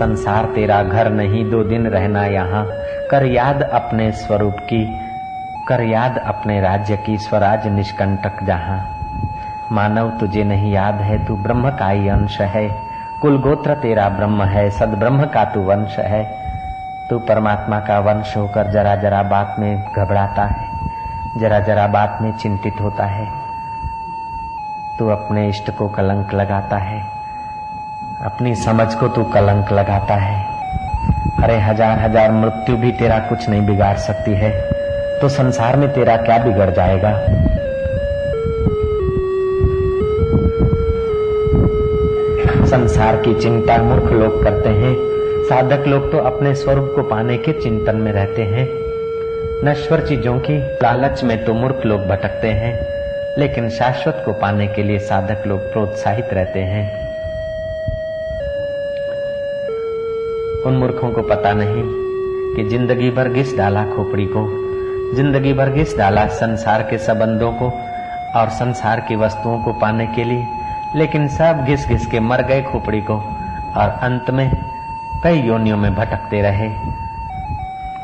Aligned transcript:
संसार 0.00 0.44
तेरा 0.44 0.82
घर 0.82 1.10
नहीं, 1.10 1.50
दो 1.50 1.64
दिन 1.64 1.86
रहना 1.86 2.26
यहाँ। 2.26 2.66
कर 3.10 3.26
याद 3.26 3.62
अपने 3.62 4.12
स्वरूप 4.12 4.56
की, 4.60 5.00
कर 5.68 5.82
याद 5.82 6.18
अपने 6.18 6.60
राज्य 6.60 6.96
की, 6.96 7.16
स्वराज 7.18 7.66
निष्कंटक 7.66 8.42
जहाँ। 8.44 8.96
मानव 9.72 10.10
तुझे 10.10 10.44
नहीं 10.44 10.72
याद 10.72 10.94
है, 10.94 11.26
तू 11.26 11.36
ब्रह्म 11.36 11.70
का 11.70 11.88
ही 11.88 12.08
अंश 12.08 12.40
है। 12.40 12.82
कुल 13.22 13.38
गोत्र 13.38 13.74
तेरा 13.74 14.08
ब्रह्म 14.08 14.42
है 14.42 14.70
सद 14.70 14.88
ब्रह्म 14.88 15.26
का 15.26 15.44
तू 15.44 15.60
वंश 15.60 15.98
है। 15.98 16.24
तू 17.10 17.18
परमात्मा 17.18 17.80
का 17.80 17.98
वंश 17.98 18.36
होकर 18.36 18.70
जरा 18.70 18.96
जरा 18.96 19.22
बात 19.22 19.56
में 19.58 19.82
घबराता 19.96 20.44
है, 20.44 20.68
जरा 21.36 21.60
जरा 21.60 21.86
बात 21.86 22.18
में 22.22 22.32
चिंतित 22.32 22.80
होता 22.80 23.04
है। 23.04 23.28
तू 24.98 25.08
अपने 25.08 25.48
इष्ट 25.48 25.70
को 25.70 25.88
कलंक 25.88 26.34
लगाता 26.34 26.76
है 26.76 27.09
अपनी 28.20 28.54
समझ 28.54 28.94
को 28.94 29.06
तू 29.08 29.22
कलंक 29.24 29.70
लगाता 29.72 30.14
है। 30.14 30.38
अरे 31.44 31.56
हज़ार 31.58 31.98
हज़ार 31.98 32.32
मृत्यु 32.32 32.76
भी 32.76 32.90
तेरा 32.92 33.18
कुछ 33.18 33.48
नहीं 33.48 33.66
बिगाड़ 33.66 33.96
सकती 33.98 34.34
है 34.34 34.50
तो 35.20 35.28
संसार 35.28 35.76
में 35.76 35.88
तेरा 35.92 36.16
क्या 36.16 36.36
बिगड़ 36.38 36.68
जाएगा? 36.70 37.12
संसार 42.66 43.16
की 43.16 43.34
चिंता 43.34 43.82
मूर्ख 43.82 44.12
लोग 44.12 44.42
करते 44.44 44.68
हैं। 44.70 44.94
साधक 45.48 45.86
लोग 45.86 46.10
तो 46.12 46.18
अपने 46.26 46.54
स्वरूप 46.54 46.92
को 46.96 47.02
पाने 47.02 47.38
के 47.38 47.52
चिंतन 47.52 47.96
में 47.96 48.12
रहते 48.12 48.42
हैं। 48.44 48.68
नश्वर 49.64 50.06
चीज़ों 50.08 50.38
की 50.40 50.58
लालच 50.82 51.22
में 51.24 51.44
तो 51.44 51.54
मूर्ख 51.54 51.86
लोग 51.86 52.06
भटकते 52.08 52.48
हैं, 52.54 52.78
लेकिन 53.38 53.68
शाश्वत 53.70 54.22
को 54.24 54.32
पाने 54.32 54.66
के 54.66 54.82
लिए 54.82 54.98
साधक 54.98 55.46
लोग 55.46 55.72
प्रोत्साहित 55.72 56.32
रहते 56.32 56.60
हैं। 56.60 57.09
उन 60.66 60.76
मूर्खों 60.76 61.10
को 61.10 61.22
पता 61.22 61.52
नहीं 61.52 61.82
कि 62.54 62.64
ज़िंदगी 62.68 63.10
भर 63.10 63.28
घिस 63.28 63.56
डाला 63.56 63.84
खोपड़ी 63.86 64.26
को, 64.26 64.46
ज़िंदगी 65.16 65.52
भर 65.52 65.70
घिस 65.70 65.96
डाला 65.98 66.26
संसार 66.26 66.82
के 66.82 66.98
संबंधों 66.98 67.52
को 67.52 67.70
और 68.38 68.48
संसार 68.48 69.00
की 69.00 69.16
वस्तुओं 69.16 69.58
को 69.62 69.72
पाने 69.72 70.06
के 70.06 70.24
लिए, 70.24 70.46
लेकिन 70.96 71.28
सब 71.28 71.64
घिस 71.64 71.86
घिस 71.88 72.06
के 72.06 72.20
मर 72.20 72.42
गए 72.42 72.62
खोपड़ी 72.62 73.00
को 73.00 73.14
और 73.76 73.98
अंत 74.02 74.30
में 74.30 74.50
कई 75.24 75.40
योनियों 75.40 75.76
में 75.76 75.94
भटकते 75.94 76.42
रहे। 76.42 76.68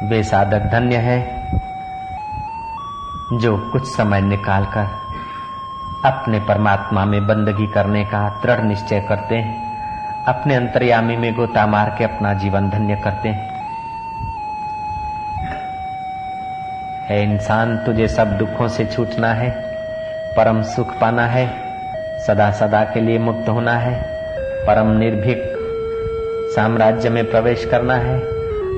बेसाधक 0.08 0.70
धन्य 0.72 0.96
है 0.96 1.20
जो 3.32 3.56
कुछ 3.72 3.82
समय 3.86 4.20
निकालकर 4.20 4.88
अपने 6.04 6.40
परमात्मा 6.40 7.04
में 7.04 7.26
बंदगी 7.26 7.66
करने 7.66 8.04
का 8.04 8.28
दृढ़ 8.42 8.64
निश्चय 8.64 9.00
करते 9.00 9.34
हैं। 9.34 9.65
अपने 10.28 10.54
अंतर्यामी 10.54 11.16
में 11.16 11.34
गोता 11.34 11.66
मार 11.66 11.94
के 11.98 12.04
अपना 12.04 12.34
जीवन 12.34 12.70
धन्य 12.70 12.96
करते 12.96 13.28
हैं। 13.28 13.48
है 17.08 17.22
इंसान, 17.22 17.76
तुझे 17.76 18.08
सब 18.08 18.38
दुखों 18.38 18.68
से 18.68 18.84
छूटना 18.84 19.32
है, 19.34 19.50
परम 20.36 20.62
सुख 20.62 21.00
पाना 21.00 21.26
है, 21.26 21.46
सदा 22.26 22.50
सदा 22.50 22.84
के 22.84 23.00
लिए 23.00 23.18
मुक्त 23.18 23.48
होना 23.48 23.72
है, 23.72 24.02
परम 24.66 24.86
निर्भीक 24.98 25.42
साम्राज्य 26.56 27.10
में 27.10 27.30
प्रवेश 27.30 27.64
करना 27.64 27.94
है, 27.94 28.20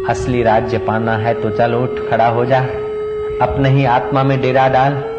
असली 0.08 0.42
राज्य 0.42 0.78
पाना 0.78 1.16
है 1.16 1.34
तो 1.34 1.50
चल 1.50 1.74
उठ, 1.74 2.10
खड़ा 2.10 2.28
हो 2.28 2.44
जा, 2.44 2.60
अपने 3.42 3.68
ही 3.68 3.84
आत्मा 3.84 4.22
में 4.22 4.40
डेरा 4.40 4.68
डाल। 4.68 5.17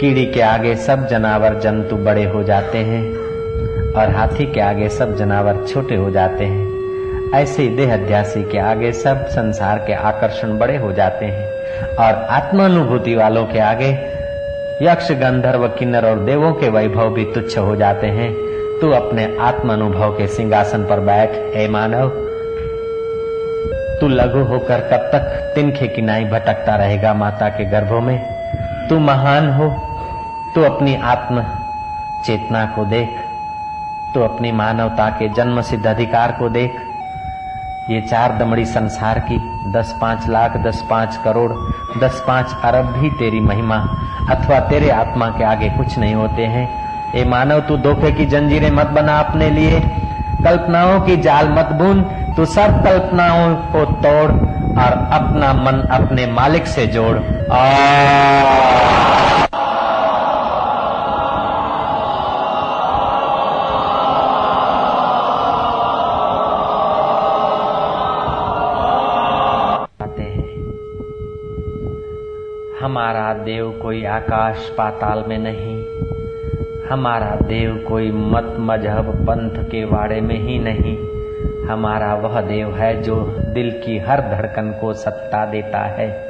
कीड़ी 0.00 0.26
के 0.26 0.40
आगे 0.40 0.74
सब 0.76 1.06
जनावर 1.08 1.54
जंतु 1.54 1.96
बड़े 1.96 2.24
हो 2.24 2.42
जाते 2.42 2.78
हैं 2.78 3.92
और 3.92 4.10
हाथी 4.10 4.46
के 4.46 4.60
आगे 4.60 4.88
सब 4.88 5.16
जनावर 5.16 5.64
छोटे 5.68 5.94
हो 5.94 6.10
जाते 6.10 6.44
हैं। 6.44 7.32
ऐसे 7.34 7.62
ही 7.62 7.68
देह 7.68 7.94
अध्यासी 7.94 8.42
के 8.42 8.58
आगे 8.58 8.92
सब 8.92 9.26
संसार 9.26 9.78
के 9.78 9.92
आकर्षण 9.92 10.58
बड़े 10.58 10.76
हो 10.76 10.92
जाते 10.92 11.26
हैं 11.26 11.86
और 11.96 12.14
आत्मानुभूति 12.30 13.14
वालों 13.14 13.46
के 13.46 13.58
आगे 13.58 13.90
यक्ष, 14.82 15.12
गंधर्व, 15.12 15.68
किन्नर 15.68 16.06
और 16.06 16.18
देवों 16.18 16.52
के 16.52 16.68
वैभव 16.68 17.10
भी 17.10 17.24
तुच्छ 17.24 17.58
हो 17.58 17.76
जाते 17.76 18.06
हैं। 18.06 18.32
तू 18.80 18.90
अपने 18.90 19.36
आत्मानुभव 19.40 20.12
के 20.12 20.26
सिंहासन 20.26 20.84
पर 20.84 21.00
बैठ, 21.00 21.30
हे 21.30 21.68
मानव। 21.68 22.08
तू 24.00 24.08
लघु 24.08 24.38
होकर 24.38 24.80
कब 24.80 25.10
तक 25.12 25.52
तिनखे 25.54 25.88
किनाई 25.88 26.24
भटकता 26.24 26.76
रहेगा 26.76 27.14
माता 27.14 27.48
के 27.48 27.64
गर्भों 27.64 28.00
में। 28.00 28.36
तू 28.88 28.98
महान 28.98 29.48
हो 29.50 29.85
तू 30.56 30.62
अपनी 30.62 30.94
आत्म 30.94 31.44
चेतना 32.24 32.66
को 32.66 32.84
देख। 32.84 33.28
तू 34.14 34.20
अपनी 34.20 34.52
मानवता 34.52 35.08
के 35.08 35.28
जन्म 35.28 35.60
सिद्ध 35.60 35.86
अधिकार 35.86 36.32
को 36.32 36.48
देख। 36.48 36.82
ये 37.90 38.00
चार 38.00 38.38
दमड़ी 38.38 38.64
संसार 38.64 39.18
की 39.18 39.62
दस 39.72 39.98
पाँच 40.00 40.28
लाख, 40.28 40.56
दस 40.56 40.86
पाँच 40.90 41.16
करोड़, 41.24 41.52
दस 42.00 42.24
पाँच 42.26 42.56
अरब 42.64 42.86
भी 42.86 43.10
तेरी 43.10 43.40
महिमा 43.40 43.76
अथवा 44.30 44.60
तेरे 44.60 44.90
आत्मा 44.90 45.28
के 45.28 45.44
आगे 45.44 45.68
कुछ 45.68 45.98
नहीं 45.98 46.14
होते 46.14 46.42
हैं। 46.46 46.68
ये 47.14 47.24
मानव, 47.24 47.60
तू 47.60 47.76
धोखे 47.76 48.12
की 48.12 48.26
जंजीरें 48.26 48.70
मत 48.70 48.86
बना 48.86 49.18
अपने 49.18 49.50
लिए। 49.50 49.80
कल्पनाओं 50.44 51.00
की 51.00 51.16
जाल 51.16 51.48
मत 51.48 51.66
बुन 51.66 52.02
तू 52.36 52.44
सब 52.44 52.84
कल्पनाओं 52.84 53.54
को 53.54 53.84
तोड़ 53.84 54.30
और 54.82 55.08
अपना 55.12 55.52
मन 55.52 55.88
अपने 55.90 56.26
मालिक 56.26 56.66
से 56.66 56.86
जोड़। 56.86 57.18
आ। 57.52 59.25
हमारा 72.96 73.32
देव 73.32 73.78
कोई 73.82 74.04
आकाश 74.04 74.74
पाताल 74.78 75.24
में 75.28 75.38
नहीं। 75.38 75.84
हमारा 76.90 77.36
देव 77.42 77.84
कोई 77.88 78.12
मत 78.12 78.56
मज़हब 78.60 79.10
पंथ 79.14 79.64
के 79.64 79.84
वाड़े 79.84 80.20
में 80.20 80.38
ही 80.38 80.58
नहीं। 80.58 80.96
हमारा 81.68 82.14
वह 82.14 82.40
देव 82.40 82.76
है 82.76 83.02
जो 83.02 83.16
दिल 83.38 83.82
की 83.86 83.98
हर 83.98 84.20
धड़कन 84.20 84.78
को 84.80 84.92
सत्ता 84.92 85.46
देता 85.46 85.78
है। 85.78 86.26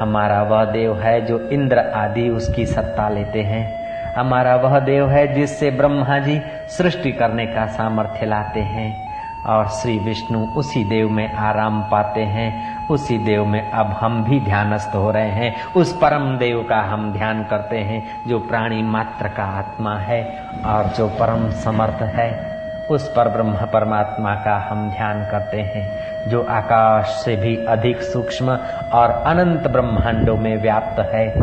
हमारा 0.00 0.42
वह 0.42 0.64
देव 0.64 0.98
है 0.98 1.20
जो 1.20 1.40
इंद्र 1.40 1.78
आदि 1.78 2.28
उसकी 2.28 2.66
सत्ता 2.66 3.08
लेते 3.08 3.40
हैं। 3.42 3.86
हमारा 4.14 4.56
वह 4.56 4.78
देव 4.78 5.08
है 5.08 5.34
जिससे 5.34 5.70
ब्रह्मा 5.70 6.18
जी 6.18 6.40
सृष्टि 6.68 7.12
करने 7.12 7.46
का 7.46 7.66
सामर्थ्य 7.66 8.26
लाते 8.26 8.60
हैं। 8.60 9.14
और 9.44 9.66
श्री 9.66 9.98
विष्णु 9.98 10.46
उसी 10.46 10.84
देव 10.84 11.10
में 11.10 11.32
आराम 11.32 11.82
पाते 11.82 12.20
हैं 12.20 12.73
उसी 12.90 13.18
देव 13.18 13.44
में 13.44 13.70
अब 13.70 13.86
हम 13.86 14.24
भी 14.24 14.40
ध्यानस्थ 14.40 14.94
हो 14.94 15.10
रहे 15.10 15.28
हैं। 15.28 15.54
उस 15.76 15.96
परम 15.96 16.38
देव 16.38 16.66
का 16.68 16.76
हम 16.76 17.12
ध्यान 17.12 17.44
करते 17.44 17.76
हैं, 17.76 18.28
जो 18.28 18.38
प्राणी 18.38 18.82
मात्र 18.82 19.28
का 19.28 19.44
आत्मा 19.44 19.96
है 19.96 20.38
और 20.66 20.84
जो 20.84 21.08
परम 21.08 21.50
समर्थ 21.50 22.02
है, 22.02 22.54
उस 22.90 23.08
पर 23.08 23.28
ब्रह्म 23.28 23.52
परमात्मा 23.52 24.34
का 24.34 24.56
हम 24.70 24.90
ध्यान 24.90 25.24
करते 25.24 25.60
हैं, 25.60 26.04
जो 26.28 26.42
आकाश 26.42 27.06
से 27.06 27.36
भी 27.36 27.56
अधिक 27.56 28.02
सूक्ष्म 28.02 28.58
और 28.92 29.10
अनंत 29.10 29.66
ब्रह्मांडों 29.66 30.36
में 30.36 30.62
व्याप्त 30.62 31.00
है, 31.00 31.34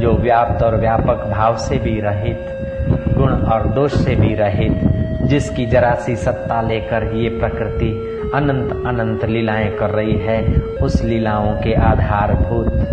जो 0.00 0.12
व्याप्त 0.12 0.62
और 0.62 0.76
व्यापक 0.76 1.26
भाव 1.30 1.56
से 1.56 1.78
भी 1.78 2.00
रहित, 2.00 2.56
गुण 3.16 3.32
और 3.32 3.66
दोष 3.66 3.94
से 3.94 4.16
भी 4.16 4.34
रहित, 4.34 4.80
जिसकी 5.22 5.66
जरा 5.66 5.94
सी 5.94 6.16
सत्ता 6.16 6.62
लेकर 6.62 7.12
ये 7.14 7.28
प्रकृति 7.28 8.09
अनंत 8.34 8.70
अनंत 8.86 9.24
लीलाएँ 9.24 9.70
कर 9.70 9.90
रही 9.90 10.18
है। 10.18 10.42
उस 10.82 11.02
लीलाओं 11.02 11.52
के 11.52 11.74
आधारभूत, 11.74 12.88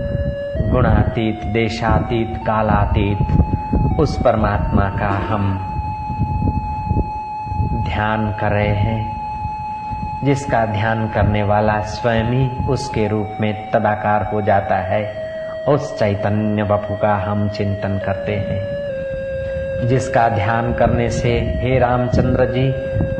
गुणातीत, 0.72 1.46
देशातीत, 1.46 2.38
कालातीत, 2.38 3.18
उस 4.00 4.22
परमात्मा 4.22 4.90
का 4.90 5.08
हम 5.08 5.74
ध्यान 7.74 8.31
कर 8.31 8.51
रहे 8.51 8.68
हैं। 8.68 9.22
जिसका 10.24 10.66
ध्यान 10.66 11.07
करने 11.07 11.44
वाला 11.44 11.80
स्वयं 11.80 12.24
ही 12.24 12.68
उसके 12.68 13.07
रूप 13.07 13.30
में 13.42 13.72
तदाकार 13.72 14.30
हो 14.33 14.42
जाता 14.42 14.75
है। 14.75 15.13
उस 15.68 16.00
चैतन्य 16.00 16.63
बपू 16.63 16.95
का 16.95 17.16
हम 17.16 17.50
चिंतन 17.50 18.01
करते 18.06 18.31
हैं। 18.31 18.68
जिसका 19.88 20.30
ध्यान 20.30 20.74
करने 20.74 21.10
से 21.10 21.30
हे 21.31 21.80
रामचंद्र 21.80 22.45
जी, 22.45 22.69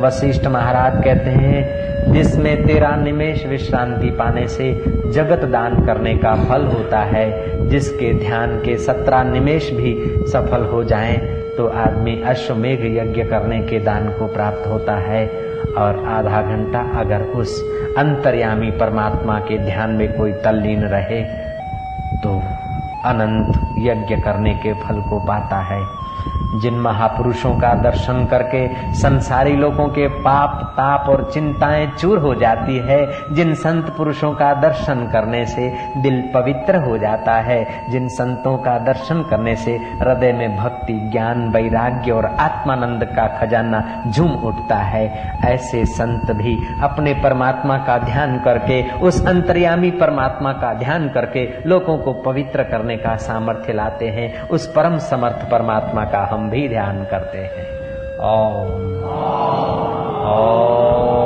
वशिष्ठ 0.02 0.48
महाराज 0.48 1.04
कहते 1.04 1.30
हैं 1.30 1.87
जिसमें 2.08 2.66
तेरा 2.68 2.96
निमेश 2.96 3.46
विश्रांति 3.46 4.10
पाने 4.10 4.48
से 4.48 4.74
जगत 5.14 5.44
दान 5.46 5.86
करने 5.86 6.16
का 6.18 6.36
फल 6.44 6.66
होता 6.66 7.00
है, 7.06 7.26
जिसके 7.70 8.14
ध्यान 8.14 8.58
के 8.60 8.78
सत्रह 8.78 9.24
निमेश 9.24 9.70
भी 9.72 9.96
सफल 10.28 10.66
हो 10.66 10.84
जाएँ 10.84 11.18
तो 11.58 11.68
आदमी 11.78 12.22
अश्वमेघ 12.24 12.80
यज्ञ 12.88 13.24
करने 13.24 13.60
के 13.62 13.80
दान 13.80 14.10
को 14.10 14.28
प्राप्त 14.28 14.68
होता 14.68 14.96
है। 15.02 15.26
और 15.78 15.98
आधा 16.08 16.42
घंटा 16.42 16.80
अगर 17.00 17.22
उस 17.36 17.62
अंतर्यामी 17.98 18.70
परमात्मा 18.72 19.40
के 19.40 19.58
ध्यान 19.58 19.92
में 19.92 20.12
कोई 20.14 20.32
तल्लीन 20.44 20.84
रहे 20.86 21.22
तो 22.24 22.38
अनंत 23.06 23.60
यज्ञ 23.80 24.16
करने 24.16 24.54
के 24.56 24.74
फल 24.74 25.02
को 25.02 25.20
पाता 25.20 25.60
है। 25.64 25.82
जिन 26.62 26.74
महापुरुषों 26.74 27.52
का 27.52 27.74
दर्शन 27.74 28.26
करके 28.26 28.94
संसारी 28.94 29.56
लोगों 29.56 29.88
के 29.88 30.08
पाप, 30.08 30.74
ताप 30.78 31.10
और 31.10 31.32
चिंताएँ 31.34 31.88
चूर 31.88 32.18
हो 32.18 32.36
जाती 32.36 32.78
है, 32.78 33.08
जिन 33.32 33.54
संत 33.54 33.94
पुरुषों 33.98 34.32
का 34.32 34.54
दर्शन 34.54 35.10
करने 35.12 35.46
से 35.46 35.76
दिल 35.98 36.32
पवित्र 36.34 36.76
हो 36.76 36.98
जाता 36.98 37.34
है, 37.34 37.92
जिन 37.92 38.08
संतों 38.08 38.58
का 38.58 38.78
दर्शन 38.78 39.22
करने 39.30 39.56
से 39.56 39.72
हृदय 39.72 40.34
में 40.34 40.58
भक्ति, 40.58 40.94
ज्ञान, 40.94 41.50
वैराग्य 41.50 42.12
और 42.12 42.26
आत्मानंद 42.26 43.04
का 43.04 43.28
खजाना 43.28 44.04
झूम 44.08 44.32
उठता 44.32 44.76
है। 44.76 45.38
ऐसे 45.46 45.86
संत 45.86 46.32
भी 46.32 46.58
अपने 46.82 47.14
परमात्मा 47.14 47.78
का 47.78 47.98
ध्यान 47.98 48.40
करके, 48.40 49.00
उस 49.00 49.28
अंतर्यामी 49.28 49.92
परमात्मा 49.92 50.52
का 50.52 50.74
ध्यान 50.74 51.10
करके 51.10 51.54
लोगों 51.66 51.98
को 51.98 52.14
पवित्र 52.14 52.64
करने 52.64 52.98
का 52.98 53.16
सामर्थ्य 53.16 53.74
लाते 53.74 54.08
हैं। 54.08 54.50
उस 54.50 54.74
परम 54.76 54.98
समर्थ 54.98 55.52
परमात्मा 55.52 56.04
का 56.04 56.17
हम 56.26 56.50
भी 56.50 56.70
ध्यान 56.70 57.06
करते 57.06 57.38
हैं। 57.38 57.78
ओम। 58.20 58.98
छलकता 60.28 61.17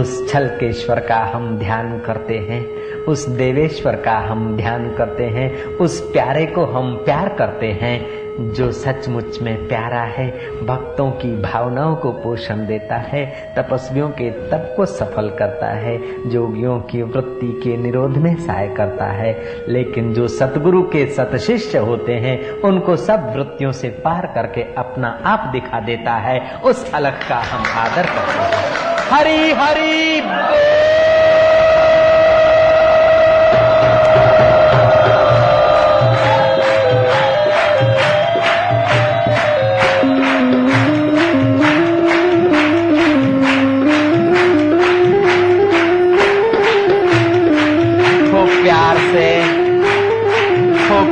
उस 0.00 0.32
छलकेश्वर 0.32 1.00
का 1.00 1.16
हम 1.16 1.58
ध्यान 1.58 2.00
करते 2.00 2.34
हैं, 2.34 2.66
उस 2.94 3.28
देवेश्वर 3.28 3.96
का 3.96 4.12
हम 4.12 4.56
ध्यान 4.56 4.94
करते 4.94 5.24
हैं, 5.24 5.64
उस 5.64 6.12
प्यारे 6.12 6.46
को 6.46 6.64
हम 6.64 6.94
प्यार 6.94 7.28
करते 7.28 7.66
हैं, 7.66 8.06
जो 8.52 8.72
सचमुच 8.72 9.42
में 9.42 9.68
प्यारा 9.68 10.02
है, 10.02 10.30
भक्तों 10.66 11.10
की 11.10 11.42
भावनाओं 11.42 11.96
को 11.96 12.12
पोषण 12.12 12.66
देता 12.66 12.96
है, 12.96 13.54
तपस्वियों 13.58 14.08
के 14.08 14.30
तप 14.30 14.74
को 14.76 14.86
सफल 14.86 15.30
करता 15.38 15.66
है, 15.66 16.28
जोगियों 16.30 16.80
की 16.80 17.02
वृत्ति 17.02 17.60
के 17.64 17.76
निरोध 17.76 18.16
में 18.16 18.36
सहाय 18.36 18.68
करता 18.68 19.04
है। 19.04 19.42
लेकिन 19.68 20.14
जो 20.14 20.28
सतगुरु 20.28 20.82
के 20.82 21.06
सतशिष्य 21.06 21.78
होते 21.78 22.12
हैं, 22.12 22.50
उनको 22.50 22.96
सब 22.96 23.32
वृत्तियों 23.36 23.72
से 23.72 23.88
पार 23.88 24.26
करके 24.34 24.62
अपना 24.62 25.20
आप 25.24 25.48
दिखा 25.52 25.80
देता 25.80 26.12
है, 26.12 26.60
उस 26.64 26.92
अलग 26.92 27.28
का 27.28 27.36
हम 27.36 27.62
आदर 27.78 28.02
करते 28.02 28.56
हैं। 28.56 28.89
हरी 29.10 29.50
हरी 29.60 30.20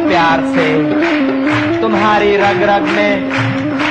प्यार 0.09 0.41
से 0.53 0.67
तुम्हारी 1.81 2.37
रग 2.37 2.63
रग 2.63 2.89
में 2.97 3.13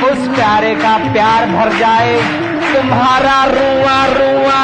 उस 0.04 0.28
प्यारे 0.36 0.74
का 0.76 0.98
प्यार 1.14 1.46
भर 1.50 1.72
जाए। 1.78 2.47
तुम्हारा 2.74 3.38
रुआ 3.46 3.98
रुआ 4.14 4.60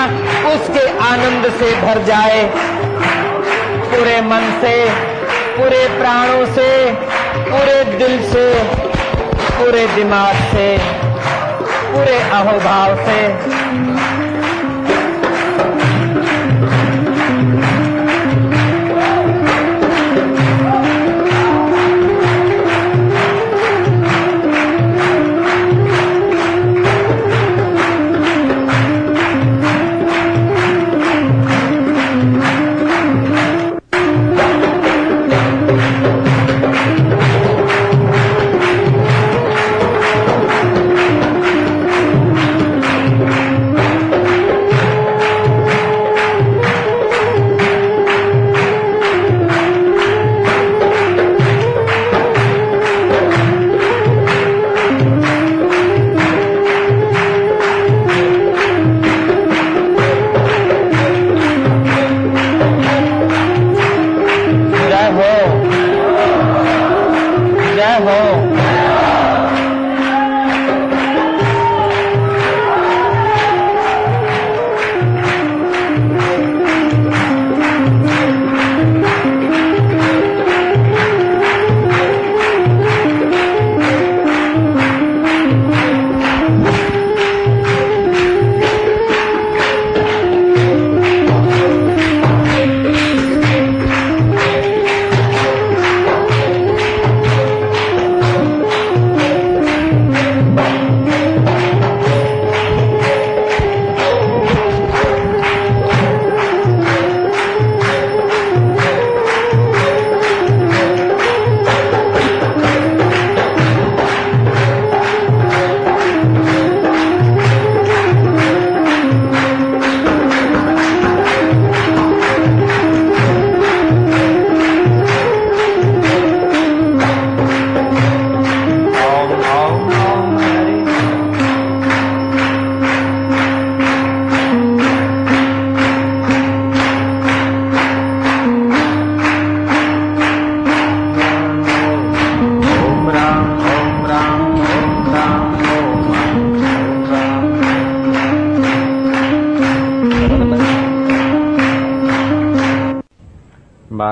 उसके 0.53 0.87
आनंद 0.99 1.51
से 1.59 1.71
भर 1.81 2.01
जाए। 2.03 2.43
पूरे 3.93 4.21
मन 4.21 4.49
से, 4.61 4.75
पूरे 5.57 5.87
प्राणों 5.99 6.45
से, 6.45 6.69
पूरे 7.49 7.83
दिल 7.97 8.17
से, 8.31 8.47
पूरे 9.51 9.87
दिमाग 9.87 10.35
से, 10.51 10.77
पूरे 11.93 12.17
अहोभाव 12.31 12.95
से। 13.05 14.22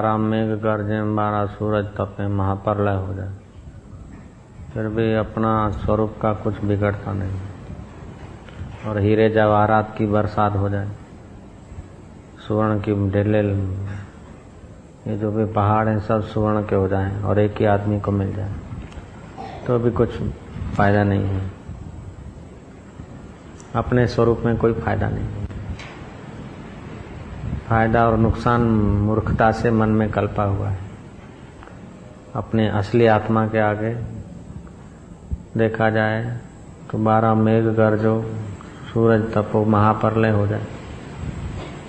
बारह 0.02 0.18
मेघ 0.20 0.58
गर्जे 0.60 1.02
बारह 1.16 1.46
सूरज 1.48 1.86
तपे 1.98 2.28
महाप्रलय 2.28 2.96
हो 2.98 3.14
जाए। 3.14 3.34
फिर 4.74 4.88
भी 4.90 5.04
अपना 5.16 5.52
स्वरूप 5.74 6.16
का 6.22 6.32
कुछ 6.36 6.64
बिगड़ता 6.64 7.14
नहीं। 7.14 8.88
और 8.88 8.98
हीरे 8.98 9.30
जवाहरात 9.30 9.94
की 9.98 10.06
बरसात 10.08 10.56
हो 10.56 10.70
जाए, 10.70 10.88
सुवर्ण 12.48 12.80
की 12.80 12.94
ढेले 13.12 13.42
ये 15.04 15.18
जो 15.18 15.32
भी 15.32 15.46
पहाड़ 15.54 15.88
हैं, 15.88 16.00
सब 16.00 16.24
सुवर्ण 16.24 16.64
के 16.64 16.76
हो 16.76 16.88
जाएँ 16.88 17.22
और 17.22 17.40
एक 17.40 17.60
ही 17.60 17.66
आदमी 17.68 18.00
को 18.00 18.12
मिल 18.14 18.34
जाए 18.36 18.54
तो 19.68 19.80
भी 19.80 19.92
कुछ 19.94 20.18
फ़ायदा 20.78 21.04
नहीं 21.04 21.26
है। 21.26 21.52
अपने 23.76 24.08
स्वरूप 24.08 24.42
में 24.46 24.58
कोई 24.58 24.74
फ़ायदा 24.76 25.10
नहीं 25.10 25.28
फ़ायदा 27.72 28.04
और 28.08 28.18
नुकसान 28.18 28.62
मूर्खता 29.02 29.52
से 29.52 29.70
मन 29.72 29.90
में 29.90 30.10
कल्पा 30.12 30.44
हुआ 30.44 30.70
है। 30.70 30.80
अपने 32.36 32.68
असली 32.70 33.06
आत्मा 33.06 33.46
के 33.48 33.60
आगे 33.60 33.94
देखा 35.58 35.90
जाए 35.90 36.40
तो 36.92 36.98
बारह 36.98 37.34
मेघ 37.34 37.64
गर्जो, 37.66 38.22
सूरज 38.94 39.22
तपो 39.34 39.64
महाप्रलय 39.66 40.30
हो 40.30 40.48
जाए। 40.48 40.66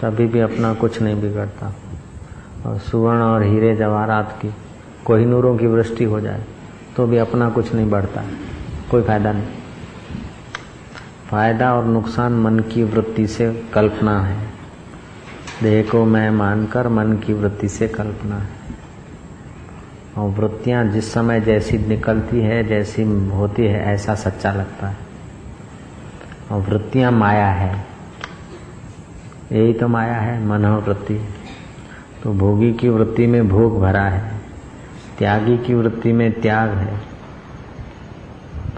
तभी 0.03 0.27
भी 0.27 0.41
अपना 0.41 0.73
कुछ 0.75 1.01
नहीं 1.03 1.21
बिगड़ता। 1.23 1.75
और 2.67 2.79
सुवर्ण 2.79 3.23
और 3.23 3.43
हीरे 3.43 3.75
जवाहरात 3.77 4.39
की 4.43 4.55
कोहिनूरों 5.05 5.57
की 5.59 5.67
वृष्टि 5.67 6.05
हो 6.05 6.21
जाए 6.21 6.45
तो 6.97 7.07
भी 7.07 7.19
अपना 7.19 7.51
कुछ 7.51 7.75
नहीं 7.75 7.91
बढ़ता। 7.91 8.25
कोई 8.91 9.03
फ़ायदा 9.03 9.33
नहीं। 9.33 9.47
फ़ायदा 11.31 11.75
और 11.75 11.85
नुकसान 11.85 12.33
मन 12.33 12.61
की 12.61 12.85
वृत्ति 12.85 13.27
से 13.27 13.53
कल्पना 13.75 14.21
है। 14.21 14.52
देह 15.63 15.91
को 15.91 16.05
मैं 16.05 16.31
मानकर 16.31 16.89
मन 16.89 17.13
की 17.13 17.33
वृत्ति 17.33 17.69
से 17.69 17.89
कल्पना 17.89 18.39
है। 18.39 18.49
और 20.19 20.31
वृत्तियाँ 20.31 20.85
जिस 20.85 21.13
समय 21.13 21.41
जैसी 21.41 21.79
निकलती 21.79 22.41
है, 22.41 22.65
जैसी 22.65 23.03
होती 23.29 23.67
है, 23.67 23.85
ऐसा 23.85 24.15
सच्चा 24.15 24.53
लगता 24.53 24.89
है। 24.89 24.97
और 26.51 26.61
वृत्तियाँ 26.61 27.13
माया 27.13 27.49
है। 27.49 27.87
यही 29.53 29.73
तो 29.73 29.89
माया 29.89 30.15
है 30.15 30.47
मनोवृत्ति 30.47 31.29
तो 32.23 32.33
भोगी 32.33 32.73
की 32.73 32.89
वृत्ति 32.89 33.27
में 33.27 33.49
भोग 33.49 33.81
भरा 33.81 34.03
है, 34.03 34.41
त्यागी 35.19 35.59
की 35.59 35.75
वृत्ति 35.75 36.13
में 36.13 36.41
त्याग 36.41 36.71
है। 36.71 36.99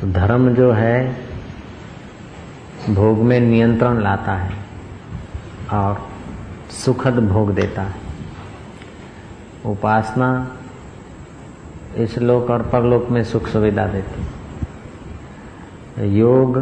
तो 0.01 0.13
धर्म 0.13 0.55
जो 0.55 0.73
है, 0.73 1.17
भोग 2.91 3.19
में 3.19 3.41
नियंत्रण 3.41 4.01
लाता 4.01 4.33
है। 4.33 4.55
और 5.73 6.14
सुखद 6.75 7.29
भोग 7.29 7.55
देता 7.55 7.83
है। 7.83 7.95
उपासना 9.67 10.57
इस 11.97 12.19
लोक 12.19 12.51
और 12.51 12.63
परलोक 12.63 13.11
में 13.11 13.25
सुख 13.25 13.49
सुविधा 13.49 13.87
देती 13.87 14.23
है। 14.23 16.15
योग 16.15 16.59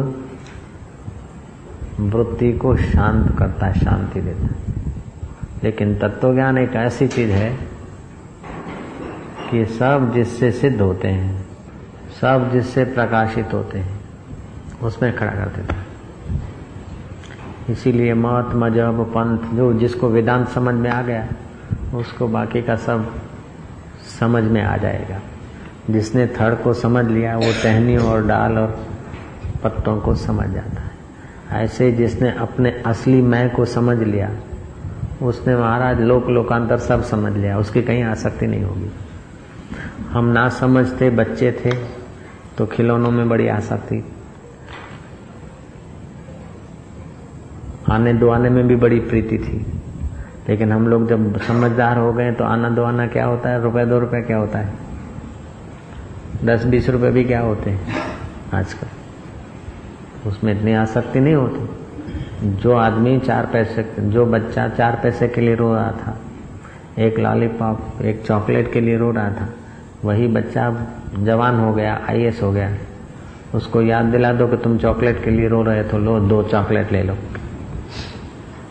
वृत्ति 1.99 2.53
को 2.53 2.77
शांत 2.77 3.37
करता 3.37 3.65
है, 3.65 3.73
शांति 3.73 4.21
देता 4.21 4.43
है। 4.43 4.55
लेकिन 5.63 5.95
तत्व 5.95 6.33
ज्ञान 6.33 6.57
एक 6.57 6.73
ऐसी 6.73 7.07
चीज़ 7.07 7.31
है 7.31 7.57
कि 9.51 9.65
सब 9.65 10.11
जिससे 10.13 10.51
सिद्ध 10.51 10.81
होते 10.81 11.07
हैं, 11.07 11.47
सब 12.21 12.49
जिससे 12.53 12.83
प्रकाशित 12.83 13.53
होते 13.53 13.79
हैं, 13.79 13.99
उसमें 14.83 15.17
खड़ा 15.17 15.31
कर 15.31 15.45
देता 15.45 15.73
है। 15.73 15.82
इसीलिए 17.69 18.13
मत 18.13 18.49
मज़हब 18.53 19.03
पंथ, 19.17 19.57
जो 19.57 19.73
जिसको 19.73 20.09
वेदांत 20.09 20.49
समझ 20.49 20.75
में 20.75 20.89
आ 20.89 21.01
गया, 21.01 21.27
उसको 21.95 22.27
बाकी 22.27 22.61
का 22.61 22.75
सब 22.75 23.15
समझ 24.19 24.43
में 24.43 24.61
आ 24.61 24.77
जाएगा। 24.77 25.19
जिसने 25.89 26.27
थड़ 26.27 26.55
को 26.55 26.73
समझ 26.73 27.05
लिया, 27.05 27.37
वो 27.37 27.51
टहनी 27.63 27.97
और 27.97 28.27
डाल 28.27 28.57
और 28.57 28.87
पत्तों 29.63 29.99
को 29.99 30.15
समझ 30.15 30.49
जाता 30.49 30.81
है। 30.81 30.93
ऐसे 31.63 31.91
जिसने 31.91 32.31
अपने 32.31 32.83
असली 32.85 33.21
मैं 33.21 33.49
को 33.49 33.65
समझ 33.65 33.97
लिया, 33.97 34.29
उसने 35.21 35.55
महाराज 35.55 36.01
लोक, 36.01 36.29
लोकांतर 36.29 36.77
सब 36.77 37.03
समझ 37.03 37.33
लिया, 37.33 37.57
उसकी 37.57 37.81
कहीं 37.81 38.03
आसक्ति 38.03 38.47
नहीं 38.47 38.63
होगी। 38.63 38.91
हम 40.09 40.25
ना 40.25 40.49
समझते, 40.49 41.09
बच्चे 41.09 41.51
थे 41.51 41.71
तो 42.57 42.65
खिलौनों 42.65 43.11
में 43.11 43.29
बड़ी 43.29 43.47
आसक्ति। 43.47 44.05
आने 47.91 48.13
दुआने 48.13 48.49
में 48.49 48.67
भी 48.67 48.75
बड़ी 48.75 48.99
प्रीति 48.99 49.37
थी। 49.37 49.65
लेकिन 50.49 50.71
हम 50.71 50.87
लोग 50.87 51.07
जब 51.07 51.41
समझदार 51.41 51.97
हो 51.97 52.13
गए 52.13 52.31
तो 52.31 52.43
आना 52.43 52.69
दुआना 52.69 53.07
क्या 53.07 53.25
होता 53.25 53.49
है? 53.49 53.61
रुपए, 53.61 53.85
दो 53.85 53.99
रुपए 53.99 54.21
क्या 54.21 54.37
होता 54.37 54.59
है? 54.59 54.73
दस 56.45 56.65
बीस 56.65 56.89
रुपए 56.89 57.11
भी 57.11 57.23
क्या 57.23 57.39
होते 57.39 57.69
हैं 57.69 57.87
आजकल? 58.53 58.87
उसमें 60.29 60.57
इतनी 60.57 60.73
आसक्ति 60.73 61.19
नहीं 61.19 61.35
होती। 61.35 61.69
जो 62.43 62.73
आदमी 62.73 63.19
चार 63.19 63.45
पैसे, 63.45 63.95
जो 63.99 64.25
बच्चा 64.25 64.67
चार 64.69 64.99
पैसे 65.03 65.27
के 65.27 65.41
लिए 65.41 65.55
रो 65.55 65.73
रहा 65.75 65.91
था, 65.91 66.19
एक 66.99 67.19
लॉलीपॉप, 67.19 68.01
एक 68.01 68.23
चॉकलेट 68.25 68.73
के 68.73 68.81
लिए 68.81 68.97
रो 68.97 69.11
रहा 69.11 69.29
था, 69.29 69.49
वही 70.05 70.27
बच्चा 70.27 70.87
जवान 71.19 71.59
हो 71.59 71.73
गया 71.73 72.01
आई 72.09 72.31
हो 72.43 72.51
गया। 72.51 72.71
उसको 73.55 73.81
याद 73.81 74.05
दिला 74.05 74.33
दो 74.33 74.47
कि 74.47 74.57
तुम 74.57 74.77
चॉकलेट 74.77 75.23
के 75.23 75.31
लिए 75.31 75.47
रो 75.47 75.63
रहे 75.63 75.83
तो 75.83 75.97
लो, 75.97 76.19
दो 76.19 76.43
चॉकलेट 76.43 76.91
ले 76.91 77.03
लो। 77.03 77.17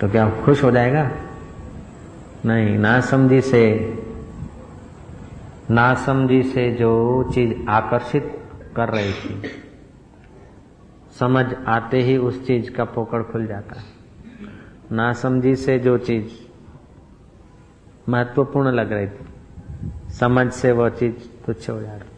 तो 0.02 0.08
क्या 0.08 0.30
खुश 0.44 0.62
हो 0.64 0.70
जाएगा? 0.70 1.10
नहीं 2.46 2.78
ना 2.78 3.00
समझी 3.00 3.40
से 3.40 3.94
ना 5.70 5.94
समझी 5.94 6.42
से 6.42 6.70
जो 6.70 7.30
चीज़ 7.34 7.70
आकर्षित 7.70 8.38
कर 8.76 8.88
रही 8.88 9.12
थी, 9.12 9.42
समझ 11.18 11.44
आते 11.68 12.00
ही 12.00 12.16
उस 12.16 12.46
चीज़ 12.46 12.70
का 12.70 12.84
पोकड़ 12.84 13.22
खुल 13.22 13.46
जाता। 13.46 13.80
है 13.80 13.84
ना 14.92 15.12
समझी 15.12 15.56
से 15.56 15.78
जो 15.78 15.98
चीज़ 15.98 16.26
महत्वपूर्ण 18.10 18.68
लग 18.68 18.92
रही 18.92 19.06
थी, 19.06 19.26
समझ 20.10 20.52
से 20.52 20.72
वह 20.72 20.88
चीज़ 20.88 21.14
तुच्छ 21.46 21.70
हो 21.70 21.80
जा 21.80 21.86
जाती 21.86 22.08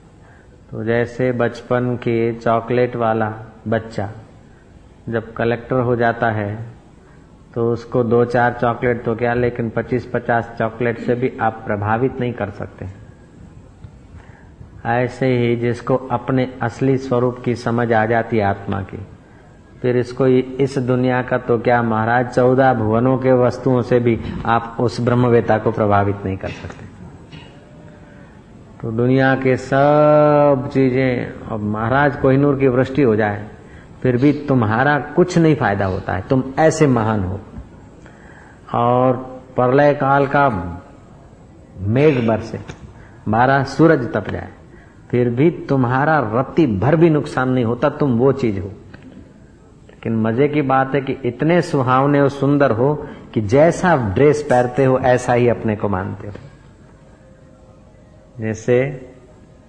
तो 0.71 0.85
जैसे 0.85 1.33
बचपन 1.33 1.97
के 1.97 2.33
चॉकलेट 2.35 2.97
वाला 2.97 3.29
बच्चा 3.69 4.11
जब 5.09 5.33
कलेक्टर 5.33 5.81
हो 5.81 5.97
जाता 5.97 6.31
है 6.31 6.75
तो 7.55 7.71
उसको 7.73 8.03
दो 8.05 8.25
चार 8.25 8.57
चॉकलेट 8.61 9.03
तो 9.05 9.15
क्या, 9.15 9.35
लेकिन 9.35 9.69
पच्चीस 9.71 10.07
पचास 10.15 10.55
चॉकलेट 10.59 10.99
से 10.99 11.15
भी 11.15 11.33
आप 11.41 11.63
प्रभावित 11.67 12.21
नहीं 12.21 12.33
कर 12.33 12.51
सकते। 12.51 12.87
ऐसे 14.87 15.27
ही 15.29 15.55
जिसको 15.57 15.97
अपने 16.13 16.49
असली 16.63 16.97
स्वरूप 16.99 17.39
की 17.45 17.55
समझ 17.57 17.93
आ 17.93 18.05
जाती 18.07 18.41
आत्मा 18.43 18.81
की, 18.83 18.99
फिर 19.83 19.97
इसको 19.97 20.27
इस 20.27 20.79
दुनिया 20.81 21.23
का 21.23 21.39
तो 21.39 21.59
क्या 21.59 21.83
महाराज, 21.85 22.35
चौदह 22.35 22.75
भुवनों 22.75 23.17
के 23.19 23.33
वस्तुओं 23.37 23.81
से 23.83 24.01
भी 24.01 24.19
आप 24.47 24.77
उस 24.81 25.01
ब्रह्मवेता 25.01 25.59
को 25.59 25.71
प्रभावित 25.71 26.25
नहीं 26.25 26.37
कर 26.37 26.49
सकते। 26.51 26.93
तो 28.83 28.91
दुनिया 28.93 29.35
के 29.37 29.57
सब 29.57 30.69
चीज़ें, 30.73 31.33
अब 31.47 31.61
महाराज 31.63 32.17
कोहिनूर 32.17 32.59
की 32.59 32.69
वृष्टि 32.69 33.03
हो 33.03 33.17
जाए 33.17 33.47
फिर 34.05 34.17
भी 34.17 34.33
तुम्हारा 34.33 34.99
कुछ 34.99 35.39
नहीं 35.39 35.57
फ़ायदा 35.57 35.87
होता 35.87 36.13
है। 36.13 36.25
तुम 36.31 36.43
ऐसे 36.59 36.87
महान 36.87 37.25
हो। 37.25 37.41
और 38.75 39.17
प्रलय 39.57 39.95
काल 39.95 40.27
का 40.27 40.49
मेघ 41.79 42.27
बरसे, 42.29 42.61
बारह 43.29 43.65
सूरज 43.65 44.13
तप 44.13 44.31
जाए, 44.31 44.49
फिर 45.11 45.29
भी 45.29 45.51
तुम्हारा 45.51 46.19
रत्ती 46.35 46.67
भर 46.67 46.97
भी 46.97 47.11
नुकसान 47.11 47.49
नहीं 47.49 47.65
होता, 47.65 47.89
तुम 47.89 48.19
वो 48.19 48.33
चीज़ 48.33 48.61
हो। 48.61 48.69
लेकिन 49.89 50.17
मज़े 50.17 50.49
की 50.49 50.63
बात 50.63 50.95
है 50.95 51.01
कि 51.01 51.13
इतने 51.25 51.63
सुहावने 51.63 52.21
और 52.21 52.29
सुंदर 52.29 52.71
हो 52.71 53.09
कि 53.35 53.41
जैसा 53.41 53.97
ड्रेस 53.97 54.43
पहनते 54.43 54.85
हो, 54.85 54.99
ऐसा 54.99 55.33
ही 55.33 55.49
अपने 55.49 55.77
को 55.77 55.89
मानते 55.89 56.27
हो। 56.27 56.35
जैसे 58.39 59.07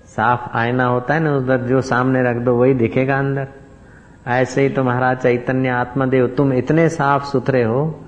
साफ़ 0.05 0.57
आईना 0.57 0.85
होता 0.85 1.13
है 1.13 1.19
ना 1.19 1.35
उधर, 1.35 1.57
जो 1.57 1.81
सामने 1.81 2.23
रख 2.23 2.35
दो, 2.35 2.55
वही 2.55 2.73
दिखेगा 2.73 3.19
अंदर। 3.19 3.47
ऐसे 4.27 4.61
ही 4.61 4.69
तुम्हारा 4.69 5.13
चैतन्य 5.13 5.69
आत्मदेव, 5.69 6.27
तुम 6.27 6.53
इतने 6.53 6.89
साफ़ 6.89 7.23
सुथरे 7.25 7.63
हो 7.63 8.01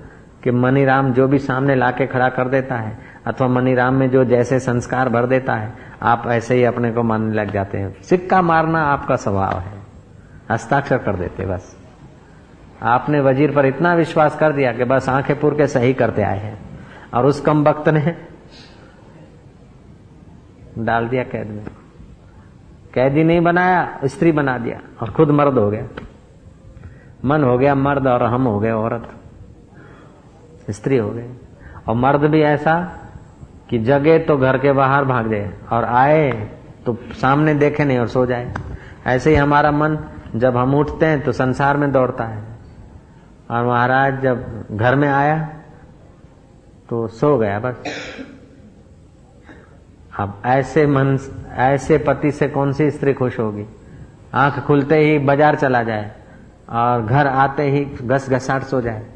कि 0.44 0.50
मनीराम 0.50 1.12
जो 1.12 1.28
भी 1.28 1.38
सामने 1.38 1.74
लाके 1.74 2.06
खड़ा 2.06 2.28
कर 2.28 2.48
देता 2.48 2.74
है, 2.74 2.98
अथवा 3.26 3.48
मनीराम 3.48 3.94
में 3.94 4.10
जो 4.10 4.24
जैसे 4.24 4.58
संस्कार 4.58 5.08
भर 5.08 5.26
देता 5.26 5.54
है, 5.54 5.72
आप 6.02 6.22
ऐसे 6.26 6.54
ही 6.54 6.64
अपने 6.64 6.92
को 6.92 7.02
मानने 7.02 7.34
लग 7.34 7.52
जाते 7.52 7.78
हैं। 7.78 8.02
सिक्का 8.02 8.42
मारना 8.42 8.82
आपका 8.82 9.16
स्वभाव 9.16 9.58
है। 9.58 9.78
हस्ताक्षर 10.50 10.98
कर 10.98 11.16
देते, 11.16 11.46
बस। 11.46 11.76
आपने 12.82 13.20
वज़ीर 13.20 13.54
पर 13.54 13.66
इतना 13.66 13.94
विश्वास 13.94 14.36
कर 14.36 14.52
दिया 14.52 14.72
कि 14.72 14.84
बस 14.84 15.08
आँखें 15.08 15.40
पूर 15.40 15.54
के 15.54 15.66
सही 15.66 15.94
करते 15.94 16.22
आए 16.22 16.38
हैं। 16.38 16.58
और 17.14 17.26
उस 17.26 17.40
कम 17.40 17.64
वक्त 17.68 17.88
ने 17.88 18.16
डाल 20.78 21.08
दिया 21.08 21.22
कैद 21.22 21.46
में। 21.46 21.64
कैदी 22.98 23.24
नहीं 23.24 23.40
बनाया, 23.40 23.98
स्त्री 24.04 24.32
बना 24.32 24.56
दिया 24.58 24.80
और 25.02 25.10
खुद 25.10 25.30
मर्द 25.30 25.58
हो 25.58 25.68
गया। 25.70 25.86
मन 27.24 27.44
हो 27.44 27.56
गया 27.58 27.74
मर्द 27.76 28.06
और 28.06 28.22
हम 28.24 28.44
हो 28.44 28.58
गए 28.60 28.70
औरत। 28.70 29.08
स्त्री 30.70 30.96
हो 30.96 31.10
गए 31.10 31.28
और 31.88 31.94
मर्द 31.94 32.24
भी 32.30 32.40
ऐसा 32.42 32.74
कि 33.70 33.78
जगे 33.78 34.18
तो 34.18 34.36
घर 34.36 34.58
के 34.58 34.72
बाहर 34.72 35.04
भाग 35.04 35.30
जाए 35.30 35.52
और 35.72 35.84
आए 35.84 36.30
तो 36.86 36.96
सामने 37.12 37.54
देखे 37.54 37.84
नहीं 37.84 37.98
और 37.98 38.08
सो 38.08 38.24
जाए। 38.26 38.52
ऐसे 39.06 39.30
ही 39.30 39.36
हमारा 39.36 39.70
मन 39.70 39.98
जब 40.36 40.56
हम 40.56 40.74
उठते 40.74 41.06
हैं 41.06 41.20
तो 41.20 41.32
संसार 41.32 41.76
में 41.76 41.90
दौड़ता 41.92 42.24
है। 42.24 42.42
और 43.50 43.66
महाराज 43.66 44.20
जब 44.22 44.66
घर 44.72 44.96
में 44.96 45.08
आया 45.08 45.38
तो 46.88 47.06
सो 47.08 47.36
गया 47.38 47.58
बस। 47.60 47.82
अब 50.18 50.40
ऐसे 50.46 50.86
मन, 50.86 51.18
ऐसे 51.52 51.98
पति 51.98 52.30
से 52.30 52.48
कौन 52.48 52.72
सी 52.72 52.90
स्त्री 52.90 53.12
खुश 53.14 53.38
होगी? 53.38 53.66
आँख 54.34 54.58
खुलते 54.58 54.96
ही 54.96 55.18
बाज़ार 55.18 55.56
चला 55.56 55.82
जाए 55.82 56.10
और 56.70 57.04
घर 57.04 57.26
आते 57.26 57.62
ही 57.62 57.84
घस 57.84 58.28
घसाट 58.30 58.62
सो 58.62 58.80
जाए। 58.80 59.06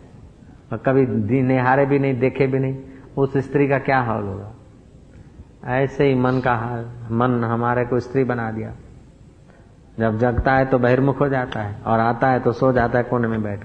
और 0.73 0.79
कभी 0.79 1.43
निहारे 1.43 1.87
भी 1.87 1.99
नहीं, 1.99 2.19
देखे 2.21 2.47
भी 2.47 2.59
नहीं, 2.59 2.77
उस 3.17 3.37
स्त्री 3.39 3.69
का 3.69 3.79
क्या 3.79 4.01
हाल 4.01 4.23
होगा? 4.23 4.53
ऐसे 5.73 6.05
ही 6.05 6.15
मन 6.15 6.41
का 6.41 6.55
हाल, 6.55 6.87
मन 7.13 7.45
हमारे 7.45 7.85
को 7.85 8.01
स्त्री 8.01 8.25
बना 8.25 8.51
दिया। 8.51 8.73
जब 9.99 10.19
जगता 10.19 10.53
है 10.53 10.65
तो 10.65 10.79
बहिर्मुख 10.79 11.21
हो 11.21 11.29
जाता 11.29 11.61
है 11.61 11.77
और 11.83 12.01
आता 12.01 12.29
है 12.29 12.41
तो 12.41 12.53
सो 12.53 12.73
जाता 12.73 12.99
है 12.99 13.05
कोने 13.05 13.29
में 13.29 13.43
बैठ। 13.43 13.65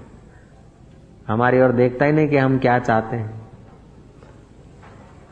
हमारी 1.28 1.62
ओर 1.62 1.72
देखता 1.72 2.06
ही 2.06 2.12
नहीं 2.12 2.28
कि 2.28 2.38
हम 2.38 2.58
क्या 2.58 2.78
चाहते 2.80 3.16
हैं। 3.16 3.47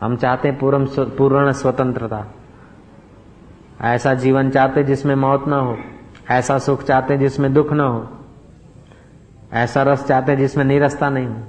हम 0.02 0.16
चाहते 0.16 0.52
पूर्ण 0.52 0.86
पूर्ण 1.10 1.52
स्वतंत्रता। 1.52 2.26
ऐसा 3.82 4.14
जीवन 4.14 4.50
चाहते 4.50 4.84
जिसमें 4.84 5.16
मौत 5.16 5.48
ना 5.48 5.58
हो, 5.58 5.78
ऐसा 6.32 6.58
सुख 6.58 6.84
चाहते 6.84 7.18
जिसमें 7.18 7.54
दुख 7.54 7.72
ना 7.72 7.84
हो, 7.84 8.08
ऐसा 9.54 9.84
रस 9.84 10.08
चाहते 10.08 10.36
जिसमें 10.36 10.66
निरस्ता 10.66 11.10
नहीं 11.10 11.28
हो। 11.28 11.42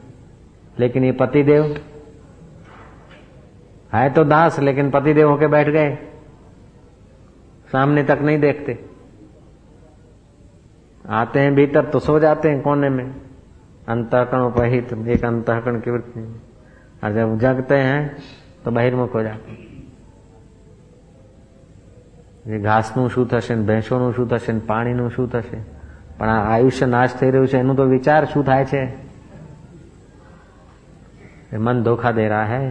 लेकिन 0.79 1.05
ये 1.05 1.12
पतिदेव 1.12 1.65
है 3.95 4.09
तो 4.11 4.25
दास, 4.25 4.59
लेकिन 4.59 4.91
पतिदेव 4.91 5.31
होके 5.31 5.47
बैठ 5.47 5.69
गए। 5.69 5.97
सामने 7.73 8.03
तक 8.03 8.19
नहीं 8.23 8.38
देखते। 8.38 8.79
आते 11.09 11.41
हैं 11.41 11.55
भीतर 11.55 11.85
तो 11.85 11.99
सो 11.99 12.19
जाते 12.19 12.49
हैं 12.49 12.61
कोने 12.61 12.88
में। 12.88 13.15
अंतकरण 13.88 14.41
उपहित, 14.41 14.93
एक 15.09 15.25
अंतकरण 15.25 15.81
की 15.81 15.91
वृत्ति। 15.91 16.46
और 17.01 17.12
जब 17.12 17.38
जगते 17.39 17.77
हैं 17.80 18.01
तो 18.63 18.72
बहिर्मुख 18.72 19.13
हो 19.15 19.24
जाते 19.24 19.60
જે 22.44 22.58
ઘાસનું 22.60 23.10
શું 23.10 23.25
થશે 23.27 23.56
ને 23.56 23.63
ભેંસોનું 23.63 24.13
શું 24.13 24.27
થશે 24.27 24.53
ને 24.53 24.62
પાણીનું 24.68 25.10
શું 25.12 25.27
થશે 25.30 25.60
પણ 26.18 26.30
આ 26.30 26.41
આયુષ્ય 26.48 26.88
નાશ 26.88 27.13
થઈ 27.15 27.32
રહ્યું 27.32 27.48
છે 27.48 27.58
એનું 27.58 27.75
તો 27.75 27.86
વિચાર 27.88 28.22
શું 28.25 28.44
થાય 28.44 28.65
છે 28.65 28.84
मन 31.60 31.84
धोखा 31.84 32.12
दे 32.12 32.27
रहा 32.27 32.46
है 32.46 32.63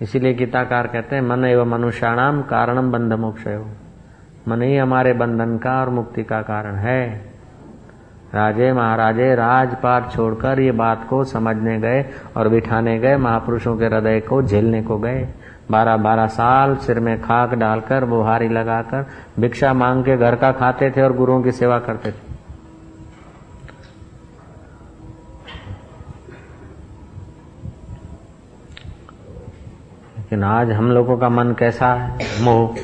इसीलिए 0.00 0.32
गीताकार 0.34 0.86
कहते 0.88 1.16
हैं 1.16 1.22
मन 1.24 1.44
एवं 1.46 1.68
मनुष्याणाम 1.68 2.42
कारणम 2.44 2.90
बंध 2.90 3.12
मोक्ष 3.16 3.46
मन 4.48 4.62
ही 4.62 4.76
हमारे 4.76 5.12
बंधन 5.14 5.56
का 5.58 5.80
और 5.80 5.88
मुक्ति 5.90 6.22
का 6.24 6.40
कारण 6.42 6.76
है 6.78 7.00
राजे 8.35 8.73
महाराजे 8.73 9.35
राजपाट 9.35 10.11
छोड़कर 10.11 10.59
ये 10.59 10.71
बात 10.71 11.07
को 11.09 11.23
समझने 11.23 11.79
गए 11.79 12.05
और 12.37 12.49
बिठाने 12.49 12.99
गए, 12.99 13.17
महापुरुषों 13.17 13.77
के 13.77 13.85
हृदय 13.85 14.19
को 14.19 14.41
झेलने 14.41 14.83
को 14.83 14.97
गए। 14.97 15.27
बारह 15.71 15.97
बारह 15.97 16.27
साल 16.27 16.75
सिर 16.75 16.99
में 16.99 17.21
खाक 17.21 17.53
डालकर, 17.53 18.05
बुहारी 18.05 18.49
लगाकर, 18.49 19.05
भिक्षा 19.39 19.73
मांग 19.73 20.03
के 20.03 20.17
घर 20.17 20.35
का 20.35 20.51
खाते 20.51 20.91
थे 20.91 21.01
और 21.01 21.13
गुरुओं 21.13 21.41
की 21.41 21.51
सेवा 21.51 21.79
करते 21.79 22.11
थे। 22.11 22.35
लेकिन 30.17 30.43
आज 30.43 30.71
हम 30.71 30.91
लोगों 30.91 31.17
का 31.17 31.29
मन 31.29 31.55
कैसा 31.59 31.93
है? 31.93 32.43
मोह। 32.43 32.75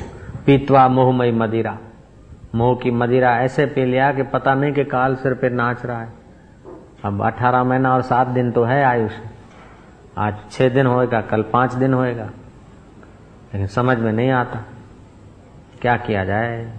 पीतवा 0.46 0.88
मोहमयी 0.88 1.32
मदिरा। 1.32 1.78
मोह 2.54 2.76
की 2.76 2.90
मदिरा 2.90 3.36
ऐसे 3.36 3.66
पी 3.66 3.84
लिया 3.84 4.12
कि 4.12 4.22
पता 4.22 4.54
नहीं 4.54 4.72
कि 4.72 4.84
काल 4.84 5.16
सिर 5.16 5.34
पे 5.34 5.48
नाच 5.48 5.86
रहा 5.86 6.00
है। 6.00 6.12
अब 7.04 7.22
अठारह 7.22 7.64
महीना 7.64 7.94
और 7.94 8.02
सात 8.02 8.26
दिन 8.26 8.52
तो 8.52 8.64
है 8.64 8.84
आयुष। 8.84 9.12
आज 10.18 10.34
छह 10.50 10.68
दिन 10.68 10.86
होएगा, 10.86 11.20
कल 11.20 11.42
पाँच 11.42 11.74
दिन 11.74 11.94
होएगा। 11.94 12.24
लेकिन 13.54 13.66
समझ 13.66 13.98
में 13.98 14.12
नहीं 14.12 14.30
आता। 14.30 14.64
क्या 15.80 15.96
किया 15.96 16.24
जाए? 16.24 16.76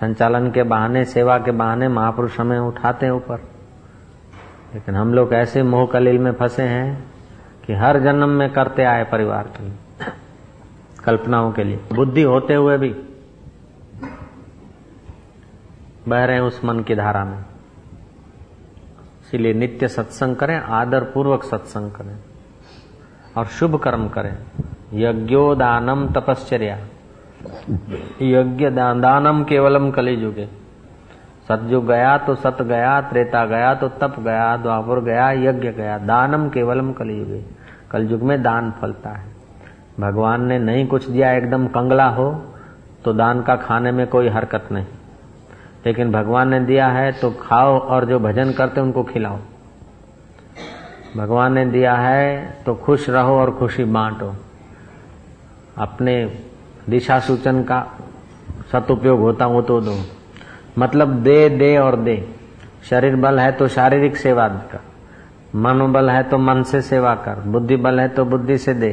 संचालन 0.00 0.50
के 0.50 0.62
बहाने, 0.62 1.04
सेवा 1.04 1.38
के 1.38 1.50
बहाने 1.50 1.88
महापुरुष 1.88 2.40
हमें 2.40 2.58
उठाते 2.58 3.06
हैं 3.06 3.12
ऊपर। 3.12 3.38
लेकिन 4.74 4.94
हम 4.94 5.14
लोग 5.14 5.34
ऐसे 5.34 5.62
मोह 5.62 5.86
कलील 5.86 6.18
में 6.18 6.32
फंसे 6.32 6.62
हैं 6.62 7.04
कि 7.66 7.74
हर 7.74 8.00
जन्म 8.00 8.28
में 8.28 8.52
करते 8.52 8.84
आए 8.84 9.04
परिवार 9.04 9.42
के 9.42 9.64
लिए। 9.64 9.74
कल्पनाओं 11.04 11.52
के 11.52 11.64
लिए। 11.64 11.80
बुद्धि 11.94 12.22
होते 12.22 12.54
हुए 12.54 12.78
भी 12.78 12.96
बह 16.08 16.24
रहे 16.24 16.36
हैं 16.36 16.42
उस 16.42 16.64
मन 16.64 16.80
की 16.80 16.94
धारा 16.94 17.24
में। 17.24 17.38
इसीलिए 19.20 19.54
नित्य 19.54 19.88
सत्संग 19.88 20.36
करें 20.36 20.56
आदर 20.56 21.04
पूर्वक 21.04 21.44
सत्संग 21.44 21.90
करें 21.90 22.16
और 23.36 23.46
शुभ 23.46 23.76
कर्म 23.76 24.08
करें। 24.08 24.36
यज्ञो 24.94 25.54
दानम 25.54 26.06
तपश्चर्या। 26.08 26.76
यज्ञ 28.22 28.70
दानम 28.70 29.42
केवलम 29.44 29.90
कली 29.90 30.16
जुगे 30.16 30.48
सतयुग 31.48 31.86
गया 31.86 32.16
तो 32.18 32.34
सत 32.34 32.56
गया, 32.62 33.00
त्रेता 33.00 33.44
गया 33.46 33.74
तो 33.74 33.88
तप 33.90 34.16
गया, 34.20 34.56
द्वापुर 34.56 35.00
गया, 35.00 35.30
यज्ञ 35.32 35.68
गया, 35.68 35.98
दानम 35.98 36.48
केवलम 36.48 36.92
कलयुगे। 36.92 37.44
कलयुग 37.90 38.22
में 38.22 38.42
दान 38.42 38.70
फलता 38.70 39.10
है। 39.10 39.32
भगवान 40.00 40.44
ने 40.44 40.58
नहीं 40.58 40.86
कुछ 40.86 41.08
दिया, 41.08 41.32
एकदम 41.32 41.66
कंगला 41.66 42.08
हो 42.08 42.30
तो 43.04 43.12
दान 43.12 43.42
का 43.42 43.56
खाने 43.56 43.92
में 43.92 44.06
कोई 44.06 44.28
हरकत 44.28 44.68
नहीं। 44.72 44.86
लेकिन 45.86 46.10
भगवान 46.12 46.48
ने 46.48 46.60
दिया 46.60 46.86
है 46.86 47.10
तो 47.12 47.30
खाओ 47.30 47.78
और 47.78 48.04
जो 48.04 48.18
भजन 48.18 48.52
करते 48.52 48.80
उनको 48.80 49.02
खिलाओ। 49.02 49.38
भगवान 51.16 51.52
ने 51.52 51.64
दिया 51.66 51.94
है 51.94 52.56
तो 52.66 52.74
खुश 52.74 53.08
रहो 53.10 53.38
और 53.38 53.50
खुशी 53.50 53.84
बांटो। 53.84 54.34
अपने 55.78 56.24
दिशा 56.90 57.18
सूचन 57.18 57.62
का 57.62 57.80
सदुपयोग 58.72 59.20
होता 59.20 59.44
हो 59.44 59.62
तो 59.62 59.80
दो। 59.80 59.94
मतलब 60.78 61.14
दे 61.14 61.48
दे 61.48 61.76
और 61.78 61.96
दे। 61.96 62.16
शरीर 62.90 63.16
बल 63.16 63.38
है 63.38 63.52
तो 63.52 63.68
शारीरिक 63.68 64.16
सेवा 64.16 64.48
कर। 64.48 64.80
मनोबल 65.54 66.10
है 66.10 66.22
तो 66.22 66.38
मन 66.38 66.62
से 66.62 66.82
सेवा 66.82 67.14
कर। 67.14 67.40
बुद्धि 67.46 67.76
बल 67.76 68.00
है 68.00 68.08
तो 68.08 68.24
बुद्धि 68.24 68.58
से 68.58 68.74
दे। 68.74 68.92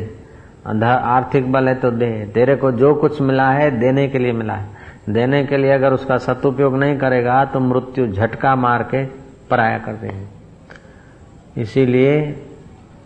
आर्थिक 0.85 1.51
बल 1.51 1.67
है 1.67 1.75
तो 1.75 1.91
दे। 1.91 2.31
तेरे 2.33 2.55
को 2.55 2.71
जो 2.71 2.93
कुछ 2.95 3.21
मिला 3.21 3.49
है, 3.49 3.69
देने 3.71 4.07
के 4.07 4.19
लिए 4.19 4.31
मिला 4.31 4.53
है। 4.53 4.74
देने 5.09 5.43
के 5.45 5.57
लिए 5.57 5.71
अगर 5.71 5.93
उसका 5.93 6.17
सदुपयोग 6.17 6.75
नहीं 6.75 6.97
करेगा 6.97 7.43
तो 7.45 7.59
मृत्यु 7.59 8.07
झटका 8.07 8.55
मार 8.55 8.83
के 8.83 9.03
पराया 9.49 9.77
कर 9.77 9.93
देंगे। 9.93 11.61
इसीलिए 11.61 12.15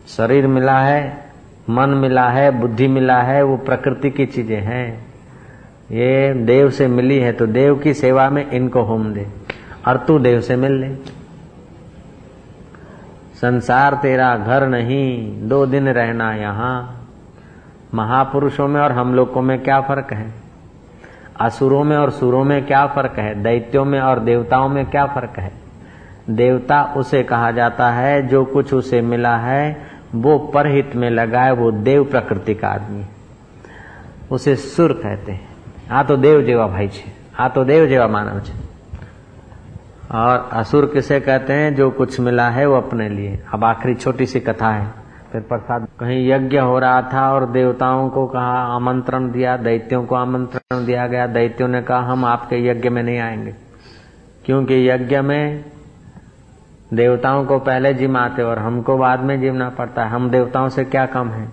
शरीर 0.08 0.48
मिला 0.48 0.80
है, 0.80 1.32
मन 1.70 1.90
मिला 1.98 2.30
है, 2.30 2.50
बुद्धि 2.52 2.88
मिला 2.88 3.22
है, 3.22 3.42
वो 3.44 3.58
प्रकृति 3.58 4.10
की 4.10 4.26
चीज़ें 4.26 4.62
हैं। 4.62 4.88
ये 5.92 6.34
देव 6.46 6.70
से 6.72 6.88
मिली 6.88 7.20
है 7.20 7.32
तो 7.34 7.46
देव 7.48 7.76
की 7.76 7.94
सेवा 7.94 8.30
में 8.30 8.50
इनको 8.50 8.82
होम 8.82 9.14
दे, 9.14 9.28
और 9.88 9.98
तू 9.98 10.20
देव 10.20 10.42
से 10.42 10.56
मिल 10.56 10.72
ले। 10.72 10.96
संसार 13.36 14.00
तेरा 14.02 14.36
घर 14.38 14.68
नहीं, 14.68 15.48
दो 15.50 15.66
दिन 15.66 15.88
रहना 15.90 16.34
यहाँ। 16.34 17.06
महापुरुषों 17.94 18.68
में 18.68 18.82
और 18.82 18.92
हम 18.92 19.14
लोगों 19.16 19.42
में 19.42 19.60
क्या 19.60 19.80
फ़र्क 19.82 20.14
है? 20.14 20.32
असुरों 21.39 21.84
में 21.84 21.97
और 21.97 22.12
सुरों 22.12 22.43
में 22.43 22.65
क्या 22.65 22.88
फ़र्क 22.88 23.13
है? 23.19 23.43
दैत्यों 23.43 23.86
में 23.86 23.99
और 23.99 24.19
देवताओं 24.19 24.69
में 24.69 24.86
क्या 24.86 25.06
फ़र्क 25.06 25.34
है? 25.39 25.52
देवता 26.30 26.93
उसे 26.97 27.23
कहा 27.23 27.52
जाता 27.52 27.91
है, 27.91 28.28
जो 28.28 28.45
कुछ 28.45 28.73
उसे 28.73 29.02
मिला 29.02 29.38
है, 29.38 29.82
वो 30.15 30.39
परहित 30.39 30.95
में 30.95 31.10
लगाए 31.10 31.52
वो 31.52 31.71
देव 31.71 32.04
प्रकृति 32.04 32.54
का 32.54 32.67
आदमी 32.67 33.06
उसे 34.32 34.56
सुर 34.56 34.93
कहते 34.93 35.32
हैं। 35.32 35.49
आ 35.91 36.04
तो 36.04 36.17
देव 36.17 36.41
जेवा 36.41 36.67
भाई 36.67 36.88
छे। 36.88 37.12
आ 37.39 37.47
तो 37.47 37.63
देव 37.63 37.88
जेवा 37.88 38.08
मानव 38.08 38.39
छे। 38.39 38.54
और 40.12 40.49
असुर 40.54 40.86
किसे 40.86 41.19
कहते 41.19 41.54
हैं? 41.54 41.75
जो 41.75 41.91
कुछ 41.91 42.19
मिला 42.19 42.49
है 42.49 42.65
वो 42.65 42.75
अपने 42.75 43.10
लिए। 43.10 43.43
अब 43.54 43.63
आखिरी 43.63 43.95
छोटी 43.95 44.25
सी 44.25 44.39
कथा 44.39 44.69
है। 44.69 44.99
फिर 45.32 45.42
प्रसाद 45.42 45.88
कहीं 46.00 46.32
यज्ञ 46.32 46.58
हो 46.58 46.80
रहा 46.80 47.02
था 47.02 47.34
और 47.34 47.46
देवताओं 47.46 48.10
को 48.10 48.28
कहा, 48.28 48.76
आमंत्रण 48.76 49.32
दिया, 49.32 49.58
दैत्यों 49.58 50.06
को 50.06 50.15
आमंत्रण 50.15 50.86
दिया 50.86 51.08
गया। 51.08 51.28
दैत्यों 51.28 51.68
ने 51.68 51.82
कहा, 51.82 52.00
हम 52.00 52.26
आपके 52.26 52.68
यज्ञ 52.68 52.89
में 52.89 53.04
नहीं 53.04 53.20
आएँगे। 53.20 53.56
क्योंकि 54.46 54.89
यज्ञ 54.89 55.22
में 55.22 55.65
देवताओं 56.94 57.46
को 57.46 57.60
पहले 57.60 57.94
जिमाते 57.94 58.42
और 58.42 58.60
हमको 58.60 58.98
बाद 58.98 59.20
में 59.20 59.42
जिमना 59.42 59.70
पड़ता 59.70 60.04
है। 60.04 60.10
हम 60.10 60.30
देवताओं 60.30 60.70
से 60.70 60.86
क्या 60.86 61.06
कम 61.06 61.30
है? 61.30 61.50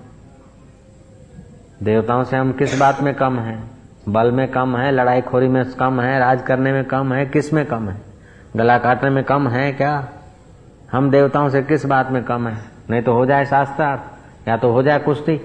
देवताओं 1.83 2.25
से 2.25 2.37
हम 2.37 2.53
किस 2.53 2.81
बात 2.81 3.01
में 3.01 3.15
कम 3.15 3.39
है? 3.39 3.63
बल 4.09 4.33
में 4.33 4.49
कम 4.49 4.77
है? 4.77 4.93
लड़ाई 4.93 5.21
खोरी 5.21 5.49
में 5.49 5.71
कम 5.71 6.01
है? 6.01 6.19
राज 6.19 6.43
करने 6.43 6.73
में 6.73 6.85
कम 6.85 7.13
है? 7.13 7.27
किसमें 7.27 7.67
कम 7.67 7.89
है? 7.89 8.03
गला 8.57 8.79
काटने 8.79 9.11
में 9.11 9.25
कम 9.25 9.49
है 9.49 9.73
क्या? 9.73 10.09
हम 10.93 11.11
देवताओं 11.11 11.49
से 11.49 11.63
किस 11.63 11.87
बात 11.87 12.11
में 12.11 12.25
कम 12.25 12.49
है? 12.49 12.76
नहीं 12.91 13.03
तो 13.03 13.13
हो 13.13 13.25
जाए 13.27 13.45
शास्त्रार्थ, 13.45 14.49
या 14.49 14.57
तो 14.57 14.71
हो 14.73 14.83
जाए 14.83 14.99
कुश्ती। 14.99 15.37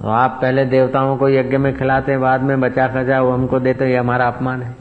तो 0.00 0.08
आप 0.08 0.38
पहले 0.42 0.64
देवताओं 0.64 1.16
को 1.16 1.28
यज्ञ 1.28 1.56
में 1.56 1.76
खिलाते, 1.76 2.16
बाद 2.18 2.42
में 2.42 2.60
बचा 2.60 2.86
खचा 2.88 3.20
वो 3.20 3.30
हमको 3.30 3.60
देते, 3.60 3.86
ये 3.86 3.96
हमारा 3.96 4.26
अपमान 4.26 4.62
है। 4.62 4.72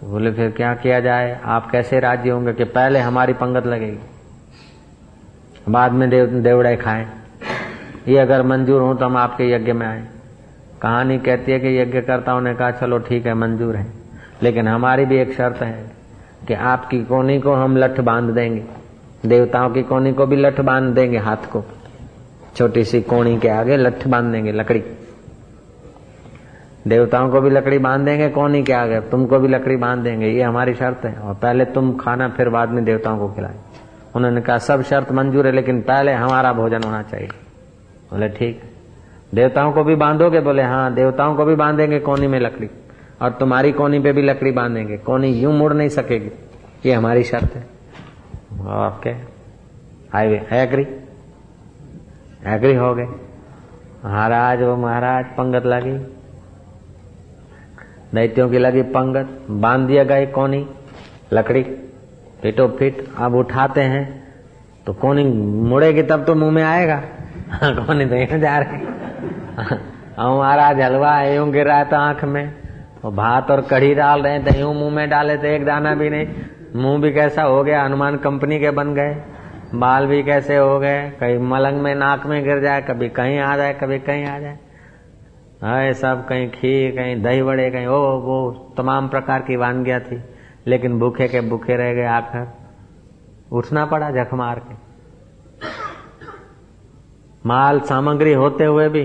तो 0.00 0.06
बोले, 0.06 0.32
फिर 0.32 0.50
क्या 0.50 0.74
किया 0.74 1.00
जाए? 1.00 1.40
आप 1.44 1.70
कैसे 1.70 2.00
राज्य 2.00 2.30
होंगे 2.30 2.52
कि 2.52 2.64
पहले 2.66 2.98
हमारी 2.98 3.32
पंगत 3.32 3.66
लगेगी, 3.66 3.98
बाद 5.68 5.92
में 5.92 6.08
देव 6.10 6.26
देवड़े 6.42 6.76
खाएँ? 6.76 7.06
ये 8.08 8.18
अगर 8.18 8.42
मंजूर 8.42 8.80
हो 8.82 8.94
तो 8.94 9.04
हम 9.04 9.16
आपके 9.16 9.50
यज्ञ 9.50 9.72
में 9.72 9.86
आए। 9.86 10.06
कहानी 10.82 11.18
कहती 11.18 11.52
है 11.52 11.58
कि 11.60 11.76
यज्ञकर्ताओं 11.78 12.40
ने 12.40 12.54
कहा, 12.54 12.70
चलो 12.70 12.98
ठीक 13.00 13.26
है, 13.26 13.34
मंजूर 13.34 13.76
है। 13.76 14.01
लेकिन 14.42 14.68
हमारी 14.68 15.04
भी 15.04 15.16
एक 15.16 15.32
शर्त 15.32 15.56
है 15.56 15.84
कि 16.48 16.54
आपकी 16.54 17.04
कोनी 17.04 17.40
को 17.40 17.52
हम 17.52 17.76
लठ 17.76 18.00
बाँध 18.00 18.30
देंगे, 18.30 18.64
देवताओं 19.26 19.70
की 19.70 19.82
कोनी 19.82 20.12
को 20.12 20.26
भी 20.26 20.36
लठ 20.36 20.60
बाँध 20.60 20.94
देंगे 20.94 21.18
हाथ 21.18 21.36
को। 21.36 21.64
छोटी 22.56 22.84
सी 22.84 23.02
कोणी 23.02 23.38
के 23.38 23.48
आगे 23.48 23.76
लठ 23.76 24.08
बाँध 24.08 24.32
देंगे 24.32 24.52
लकड़ी। 24.52 24.84
देवताओं 26.88 27.30
को 27.30 27.40
भी 27.40 27.50
लकड़ी 27.50 27.78
बाँध 27.78 28.04
देंगे, 28.04 28.28
कोनी 28.28 28.62
के 28.62 28.72
आगे 28.72 29.00
तुमको 29.00 29.38
भी 29.38 29.48
लकड़ी 29.48 29.76
बाँध 29.76 30.02
देंगे, 30.02 30.26
ये 30.26 30.42
हमारी 30.42 30.74
शर्त 30.74 31.04
है। 31.04 31.14
और 31.14 31.34
पहले 31.34 31.64
तुम 31.64 31.96
खाना, 31.96 32.28
फिर 32.28 32.48
बाद 32.48 32.68
में 32.68 32.84
देवताओं 32.84 33.18
को 33.18 33.28
खिलाए। 33.28 33.54
उन्होंने 34.16 34.40
कहा, 34.40 34.58
सब 34.58 34.82
शर्त 34.82 35.12
मंजूर 35.12 35.46
है, 35.46 35.52
लेकिन 35.52 35.80
पहले 35.80 36.12
हमारा 36.12 36.52
भोजन 36.52 36.82
होना 36.82 37.02
चाहिए। 37.02 37.28
बोले, 38.12 38.28
ठीक। 38.28 38.62
देवताओं 39.34 39.72
को 39.72 39.84
भी 39.84 39.94
बांधोगे? 39.94 40.40
बोले 40.40 40.62
हाँ 40.62 40.94
देवताओं 40.94 41.34
को 41.34 41.44
भी 41.44 41.54
बांधेंगे 41.54 41.98
कोनी 41.98 42.26
में 42.26 42.40
लकड़ी। 42.40 42.70
और 43.22 43.30
तुम्हारी 43.30 43.72
कोनी 43.72 43.98
पे 43.98 44.12
भी 44.12 44.22
लकड़ी 44.22 44.50
बांधेंगे। 44.50 44.96
कोनी 44.96 45.28
यूँ 45.28 45.54
मुड़ 45.54 45.72
नहीं 45.72 45.88
सकेगी। 45.88 46.30
ये 46.88 46.94
हमारी 46.94 47.22
शर्त 47.22 47.54
है। 47.54 47.62
ओके। 48.60 49.10
हाईवे। 50.12 50.48
एग्री 50.52 50.82
एग्री 52.46 52.74
हो 52.74 52.94
गए। 52.94 53.06
महाराज, 54.04 54.62
वो 54.62 54.76
महाराज, 54.76 55.24
पंगत 55.24 55.66
लगी। 55.66 55.98
दैत्यों 58.14 58.50
की 58.50 58.58
लगी 58.58 58.82
पंगत। 58.82 59.46
बाँध 59.50 59.86
दिया 59.86 60.04
गए 60.04 60.26
कोनी, 60.26 60.68
लकड़ी। 61.32 61.62
फिटो 62.42 62.68
फिट 62.68 63.08
अब 63.16 63.34
उठाते 63.34 63.80
हैं। 63.80 64.34
तो 64.86 64.92
कोनी 64.92 65.24
मुड़ेगी 65.68 66.02
तब 66.02 66.24
तो 66.24 66.34
मुँह 66.34 66.50
में 66.50 66.62
आएगा। 66.62 66.96
कोनी 67.64 68.06
तो 68.06 68.14
यहाँ 68.14 68.38
जा 68.38 68.58
रही। 68.58 68.86
महाराज, 70.38 70.80
हलवा 70.80 71.22
यूँ 71.22 71.50
गिर 71.50 71.66
रहा 71.66 71.84
था 71.84 71.98
आँख 71.98 72.24
में। 72.24 72.61
वो 73.04 73.10
भात 73.10 73.50
और 73.50 73.60
कढ़ी 73.60 73.94
डाल 73.94 74.22
रहे 74.22 74.38
थे 74.38 74.60
यूँ 74.60 74.74
मुँह 74.74 74.90
में 74.90 75.10
डाले 75.10 75.38
थे, 75.38 75.56
एक 75.56 75.64
दाना 75.64 75.94
भी 75.94 76.10
नहीं। 76.10 76.26
मुँह 76.76 77.00
भी 77.00 77.12
कैसा 77.12 77.42
हो 77.42 77.64
गया, 77.64 77.84
हनुमान 77.84 78.16
कंपनी 78.16 78.60
के 78.60 78.70
बन 78.70 78.94
गए। 78.94 79.22
बाल 79.74 80.06
भी 80.06 80.22
कैसे 80.22 80.56
हो 80.56 80.78
गए, 80.78 81.10
कहीं 81.10 81.38
मलंग 81.38 81.80
में 81.80 81.94
नाक 81.94 82.26
में 82.26 82.44
गिर 82.44 82.60
जाए, 82.60 82.82
कभी 82.82 83.08
कहीं 83.08 83.38
आ 83.38 83.56
जाए, 83.56 83.72
कभी 83.72 83.98
कहीं 83.98 84.26
आ 84.26 84.38
जाए। 84.38 84.58
हाय 85.62 85.92
सब 85.92 86.26
कहीं 86.28 86.50
खीर, 86.50 86.90
कहीं 86.90 87.22
दही 87.22 87.42
बड़े 87.42 87.70
कहीं 87.70 87.86
ओ 87.86 88.18
वो 88.20 88.74
तमाम 88.76 89.08
प्रकार 89.08 89.42
की 89.42 89.56
वानगियाँ 89.56 90.00
थी। 90.00 90.24
लेकिन 90.66 90.98
भूखे 90.98 91.28
के 91.28 91.40
भूखे 91.40 91.76
रह 91.76 91.94
गए 91.94 92.04
आकर 92.04 92.52
उठना 93.52 93.86
पड़ा 93.86 94.10
जख 94.10 94.34
मार 94.34 94.58
के। 94.58 94.74
माल 97.46 97.80
सामग्री 97.80 98.32
होते 98.32 98.64
हुए 98.64 98.88
भी 98.88 99.04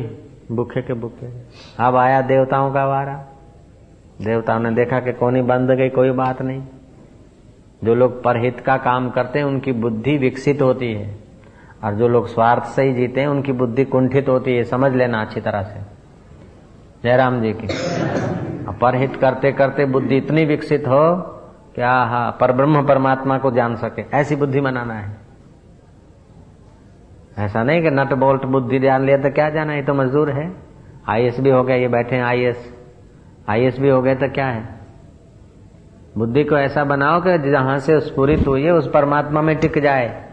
भूखे 0.51 0.81
के 0.81 0.93
भूखे। 0.93 1.27
अब 1.79 1.95
आया 1.95 2.21
देवताओं 2.21 2.73
का 2.73 2.85
वारा। 2.85 3.25
देवताओं 4.21 4.59
ने 4.59 4.71
देखा 4.71 4.99
कि 4.99 5.13
कोनी 5.13 5.41
बंद 5.41 5.71
गई, 5.71 5.89
कोई 5.89 6.11
बात 6.11 6.41
नहीं। 6.41 6.63
जो 7.83 7.95
लोग 7.95 8.23
परहित 8.23 8.59
का 8.59 8.77
काम 8.77 9.09
करते 9.09 9.39
हैं, 9.39 9.45
उनकी 9.45 9.71
बुद्धि 9.71 10.17
विकसित 10.17 10.61
होती 10.61 10.93
है। 10.93 11.19
और 11.83 11.93
जो 11.93 12.07
लोग 12.07 12.27
स्वार्थ 12.27 12.63
से 12.63 12.83
ही 12.83 12.93
जीते 12.93 13.21
हैं, 13.21 13.27
उनकी 13.27 13.51
बुद्धि 13.51 13.85
कुंठित 13.85 14.29
होती 14.29 14.55
है, 14.55 14.63
समझ 14.63 14.93
लेना 14.93 15.21
अच्छी 15.21 15.41
तरह 15.41 15.61
से। 15.61 15.79
जयराम 17.03 17.41
जी 17.41 17.53
की। 17.53 17.67
परहित 18.81 19.15
करते 19.15 19.51
करते 19.51 19.85
बुद्धि 19.85 20.17
इतनी 20.17 20.45
विकसित 20.45 20.87
हो 20.87 21.15
क्या 21.75 21.91
हा 21.91 22.31
पर 22.31 22.51
ब्रह्म 22.51 22.87
परमात्मा 22.87 23.37
को 23.37 23.51
जान 23.51 23.75
सके। 23.75 24.17
ऐसी 24.17 24.35
बुद्धि 24.35 24.61
बनाना 24.61 24.93
है। 24.93 25.17
ऐसा 27.37 27.63
नहीं 27.63 27.81
कि 27.81 27.89
नट 27.89 28.13
बोल्ट 28.13 28.45
बुद्धि 28.45 28.79
जान 28.79 29.05
लिया 29.05 29.17
तो 29.17 29.29
क्या 29.29 29.49
जाना, 29.49 29.73
ये 29.73 29.81
तो 29.81 29.93
मजदूर 29.93 30.29
है। 30.29 30.53
आईएएस 31.09 31.39
भी 31.39 31.49
हो 31.49 31.63
गया, 31.63 31.75
ये 31.75 31.87
बैठे 31.87 32.19
आईएएस। 32.19 32.76
आईएएस 33.49 33.79
भी 33.79 33.89
हो 33.89 34.01
गए 34.01 34.15
तो 34.15 34.29
क्या 34.29 34.47
है? 34.47 34.77
बुद्धि 36.17 36.43
को 36.43 36.57
ऐसा 36.57 36.83
बनाओ 36.83 37.21
कि 37.21 37.51
जहाँ 37.51 37.79
से 37.79 37.99
स्फुरित 37.99 38.47
हुई 38.47 38.63
है 38.63 38.71
उस 38.71 38.91
परमात्मा 38.93 39.41
में 39.41 39.55
टिक 39.55 39.79
जाए। 39.79 40.29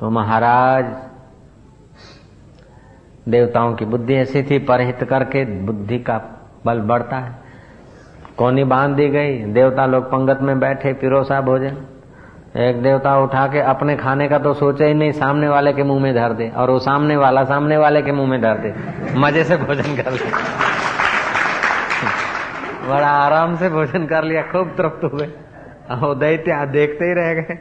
तो 0.00 0.10
महाराज, 0.10 0.84
देवताओं 3.28 3.74
की 3.74 3.84
बुद्धि 3.84 4.14
ऐसी 4.14 4.42
थी, 4.42 4.58
परहित 4.58 5.04
करके 5.04 5.44
बुद्धि 5.44 5.98
का 5.98 6.18
बल 6.66 6.80
बढ़ता 6.80 7.16
है। 7.16 7.34
कोनी 8.38 8.64
बाँध 8.64 8.96
दी 8.96 9.08
गई, 9.08 9.44
देवता 9.44 9.86
लोग 9.86 10.04
पंगत 10.04 10.38
में 10.42 10.60
बैठे, 10.60 10.92
पिरोसा 10.92 11.40
भोजन। 11.40 11.86
एक 12.58 12.82
देवता 12.82 13.18
उठा 13.18 13.46
के 13.46 13.60
अपने 13.60 13.96
खाने 13.96 14.28
का 14.28 14.38
तो 14.38 14.54
सोचे 14.54 14.84
ही 14.86 14.94
नहीं, 14.94 15.12
सामने 15.12 15.48
वाले 15.48 15.72
के 15.72 15.82
मुँह 15.82 16.02
में 16.02 16.14
धर 16.14 16.32
दे 16.32 16.52
और 16.56 16.70
वो 16.70 16.78
सामने 16.78 17.16
वाला, 17.16 17.44
सामने 17.44 17.76
वाले 17.76 18.02
के 18.02 18.12
मुँह 18.12 18.28
में 18.28 18.42
धर 18.42 18.54
दे। 18.54 18.74
मज़े 19.20 19.44
से 19.44 19.56
भोजन 19.56 20.02
कर 20.02 20.12
ले। 20.12 20.30
बड़ा 22.88 23.08
आराम 23.08 23.56
से 23.56 23.68
भोजन 23.68 24.06
कर 24.06 24.24
लिया, 24.24 24.42
खूब 24.42 24.74
तृप्त 24.76 25.04
हुए। 25.12 25.26
और 25.90 26.14
दैत्य 26.14 26.66
देखते 26.66 27.04
ही 27.04 27.12
रह 27.12 27.34
गए। 27.34 27.58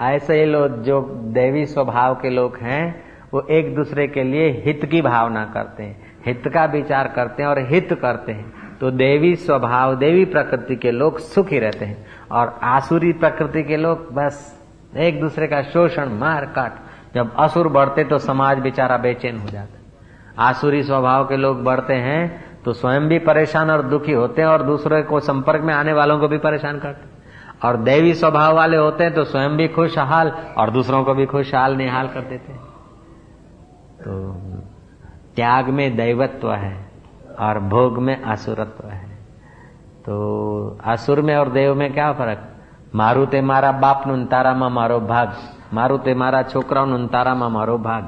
ऐसे 0.00 0.40
ही 0.40 0.44
लोग, 0.44 0.82
जो 0.82 1.00
देवी 1.24 1.66
स्वभाव 1.66 2.14
के 2.14 2.30
लोग 2.30 2.56
हैं, 2.56 3.04
वो 3.34 3.46
एक 3.50 3.74
दूसरे 3.74 4.08
के 4.08 4.22
लिए 4.22 4.62
हित 4.66 4.84
की 4.84 5.02
भावना 5.02 5.44
करते 5.44 5.82
हैं। 5.82 6.14
हित 6.26 6.42
का 6.48 6.64
विचार 6.64 7.12
करते 7.16 7.42
हैं 7.42 7.50
और 7.50 7.58
हित 7.58 7.98
करते 8.02 8.32
हैं। 8.32 8.78
तो 8.80 8.90
देवी 8.90 9.36
स्वभाव, 9.36 9.94
देवी 9.96 10.24
प्रकृति 10.24 10.76
के 10.76 10.90
लोग 10.90 11.18
सुखी 11.18 11.58
रहते 11.58 11.84
हैं। 11.84 12.06
और 12.34 12.58
आसुरी 12.64 13.12
प्रकृति 13.14 13.62
के 13.62 13.76
लोग 13.76 14.12
बस 14.14 14.36
एक 14.98 15.20
दूसरे 15.20 15.46
का 15.46 15.62
शोषण, 15.62 16.08
मार 16.10 16.44
काट। 16.46 16.78
जब 17.14 17.34
असुर 17.36 17.68
बढ़ते 17.68 18.04
तो 18.04 18.18
समाज 18.18 18.58
बेचारा 18.58 18.96
बेचैन 18.98 19.38
हो 19.38 19.48
जाता। 19.48 20.42
आसुरी 20.42 20.82
स्वभाव 20.82 21.24
के 21.24 21.36
लोग 21.36 21.62
बढ़ते 21.64 21.94
हैं 21.94 22.22
तो 22.64 22.72
स्वयं 22.72 23.08
भी 23.08 23.18
परेशान 23.20 23.70
और 23.70 23.82
दुखी 23.82 24.12
होते 24.12 24.42
हैं 24.42 24.48
और 24.48 24.62
दूसरे 24.62 25.02
को 25.02 25.20
संपर्क 25.20 25.62
में 25.62 25.72
आने 25.74 25.92
वालों 25.92 26.18
को 26.18 26.28
भी 26.28 26.38
परेशान 26.38 26.78
करते 26.78 27.12
और 27.62 27.76
दैवी 27.78 28.14
स्वभाव 28.14 28.54
वाले 28.56 28.76
होते 28.76 29.04
हैं 29.04 29.14
तो 29.14 29.24
स्वयं 29.24 29.56
भी 29.56 29.68
खुशहाल 29.68 30.30
और 30.58 30.70
दूसरों 30.70 31.02
को 31.04 31.14
भी 31.14 31.26
खुशहाल, 31.26 31.76
निहाल 31.76 32.08
कर 32.08 32.20
देते 32.20 32.52
हैं। 32.52 32.60
तो 34.00 34.12
त्याग 35.36 35.68
में 35.68 35.96
दैवत्व 35.96 36.52
है 36.52 36.76
और 37.40 37.58
भोग 37.68 37.98
में 37.98 38.20
असुरत्व 38.22 38.88
है। 38.88 38.93
તો 40.04 40.14
આસુર 40.84 41.22
મેં 41.22 41.40
ઓર 41.40 41.48
દેવ 41.48 41.74
મેં 41.74 41.94
ક્યાં 41.94 42.12
ફરક? 42.12 42.38
મારું 42.94 43.30
તે 43.30 43.40
મારા 43.40 43.72
બાપનું 43.72 44.18
ને 44.18 44.26
તારામાં 44.26 44.72
મારો 44.72 45.00
ભાગ. 45.00 45.28
મારું 45.72 46.04
તે 46.04 46.14
મારા 46.14 46.42
છોકરાઓનું 46.42 47.00
ને 47.00 47.08
તારામાં 47.08 47.52
મારો 47.52 47.78
ભાગ. 47.78 48.04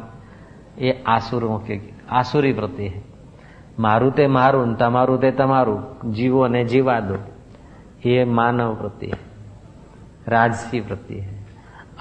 એ 0.78 0.92
આસુરો 1.02 1.58
કે 1.66 1.80
આસુરી 2.10 2.52
પ્રત્યે 2.52 3.02
મારું 3.78 4.14
તે 4.14 4.26
મારું 4.26 4.68
ને 4.68 4.74
તમારું 4.74 5.20
તે 5.20 5.30
તમારું. 5.30 6.10
જીવો 6.12 6.40
અને 6.40 6.64
જીવા 6.64 7.00
દો. 7.00 7.14
એ 8.04 8.24
માનવ 8.24 8.74
પ્રત્યે 8.74 9.12
રાજસી 10.28 10.80
પ્રત્યે 10.80 11.28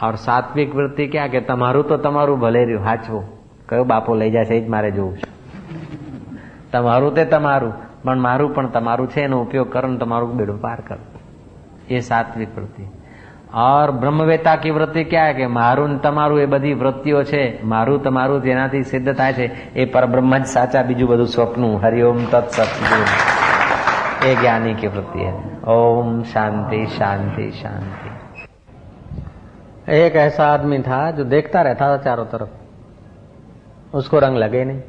ઓર 0.03 0.15
સાત્વિક 0.15 0.75
વૃત્તિ 0.75 1.07
ક્યાં 1.07 1.29
કે 1.29 1.41
તમારું 1.41 1.87
તો 1.87 1.97
તમારું 1.97 2.39
ભલે 2.39 2.65
રહ્યું. 2.65 2.83
હાચવું. 2.83 3.23
કયો 3.69 3.83
બાપો 3.83 4.15
લઈ 4.15 4.31
જશે 4.31 4.55
એ 4.55 4.65
જ 4.65 4.69
મારે 4.69 4.91
જોવું 4.91 5.17
છે. 5.17 5.51
તમારું 6.71 7.13
તે 7.13 7.25
તમારું. 7.25 7.84
પણ 8.04 8.18
મારું 8.20 8.54
પણ 8.54 8.70
તમારું 8.70 9.08
છે 9.08 9.20
એનો 9.22 9.42
ઉપયોગ 9.42 9.68
કરો 9.70 9.88
ને 9.88 9.98
તમારું 9.98 10.36
બેડું 10.36 10.58
પાર 10.60 10.80
કરો 10.82 10.98
એ 11.88 12.00
સાત્વિક 12.02 12.50
વૃત્તિ 12.54 12.86
और 13.52 13.90
ब्रह्मवेता 13.92 14.54
की 14.56 14.70
वृत्ति 14.70 15.04
क्या 15.06 15.22
है 15.22 15.34
कि 15.34 15.46
મારું 15.50 15.88
ને 15.88 15.98
તમારું 16.00 16.38
એ 16.38 16.46
બધી 16.46 16.74
વૃત્તિઓ 16.74 17.22
છે 17.24 17.42
મારું 17.64 18.00
તમારું 18.00 18.42
જેનાથી 18.42 18.84
સિદ્ધ 18.84 19.10
થાય 19.14 19.32
છે 19.32 19.46
એ 19.76 19.86
પરબ્રહ્મ 19.86 20.32
જ 20.34 20.44
સાચા 20.48 20.82
બીજું 20.84 21.08
બધું 21.08 21.28
સ્વપ્નું 21.28 21.72
હરિઓમ 21.80 22.18
તત્સત 22.32 22.72
ये 24.22 24.34
ज्ञानी 24.36 24.74
की 24.74 24.88
वृत्ति 24.88 25.20
है 25.20 25.32
ओम 25.68 26.08
शांति 26.24 26.80
शांति 26.88 27.50
शांति 27.52 28.10
एक 29.96 30.16
ऐसा 30.18 30.46
आदमी 30.48 30.78
था 30.80 31.10
जो 31.10 31.24
देखता 31.26 31.62
रहता 31.62 31.88
था 31.88 31.96
चारों 31.98 32.26
तरफ 32.26 33.94
उसको 33.94 34.18
रंग 34.18 34.36
लगे 34.36 34.64
नहीं 34.64 34.80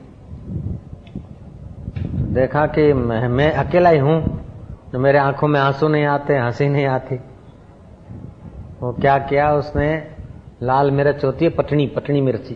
देखा 2.37 2.66
कि 2.66 2.92
मैं, 2.92 3.53
अकेला 3.53 3.90
ही 3.90 3.99
हूँ 3.99 4.20
तो 4.92 4.99
मेरे 4.99 5.18
आँखों 5.18 5.49
में 5.49 5.61
आँसू 5.61 5.88
नहीं 5.88 6.05
आते 6.05 6.37
हँसी 6.37 6.68
नहीं 6.68 6.87
आती। 6.87 7.16
वो 8.81 8.92
क्या 8.92 9.18
किया 9.18 9.53
उसने? 9.55 9.88
लाल 10.62 10.90
मिर्च 10.90 11.25
होती 11.25 11.44
है 11.44 11.51
पटनी 11.51 11.87
पटनी 11.87 12.20
मिर्ची। 12.20 12.55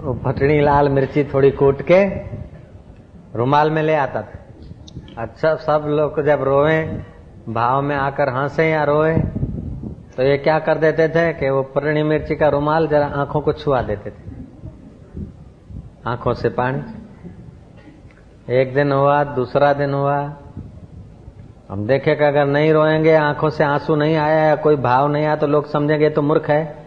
वो 0.00 0.14
पटनी 0.14 0.60
लाल 0.60 0.88
मिर्ची 0.88 1.24
थोड़ी 1.24 1.50
कूट 1.50 1.82
के 1.82 2.04
रुमाल 3.34 3.70
में 3.70 3.82
ले 3.82 3.94
आता 3.94 4.22
था। 4.22 5.22
अच्छा 5.22 5.54
सब 5.54 5.84
लोग 5.88 6.22
जब 6.22 6.42
रोए 6.42 6.82
भाव 7.48 7.82
में 7.82 7.96
आकर 7.96 8.28
हंसे 8.28 8.70
या 8.70 8.84
रोए 8.84 9.16
तो 10.16 10.22
ये 10.22 10.36
क्या 10.38 10.58
कर 10.58 10.78
देते 10.78 11.08
थे 11.08 11.32
कि 11.32 11.50
वो 11.50 11.62
पटनी 11.62 12.02
मिर्ची 12.02 12.36
का 12.36 12.48
रुमाल 12.48 12.88
जरा 12.88 13.06
आँखों 13.06 13.40
को 13.40 13.52
छुआ 13.52 13.82
देते 13.82 14.10
थे। 14.10 14.32
आँखों 16.06 16.34
से 16.34 16.48
पानी। 16.48 17.03
एक 18.48 18.74
दिन 18.74 18.92
हुआ, 18.92 19.22
दूसरा 19.24 19.72
दिन 19.72 19.94
हुआ। 19.94 20.16
हम 21.68 21.86
देखे 21.86 22.14
कि 22.14 22.24
अगर 22.24 22.46
नहीं 22.46 22.72
रोएँगे, 22.72 23.14
आँखों 23.14 23.50
से 23.50 23.64
आँसू 23.64 23.94
नहीं 23.96 24.16
आया 24.16 24.38
या 24.38 24.56
कोई 24.56 24.76
भाव 24.76 25.08
नहीं 25.08 25.24
आया 25.24 25.36
तो 25.36 25.46
लोग 25.46 25.66
समझेंगे 25.66 26.10
तो 26.10 26.22
मूर्ख 26.22 26.48
है, 26.50 26.86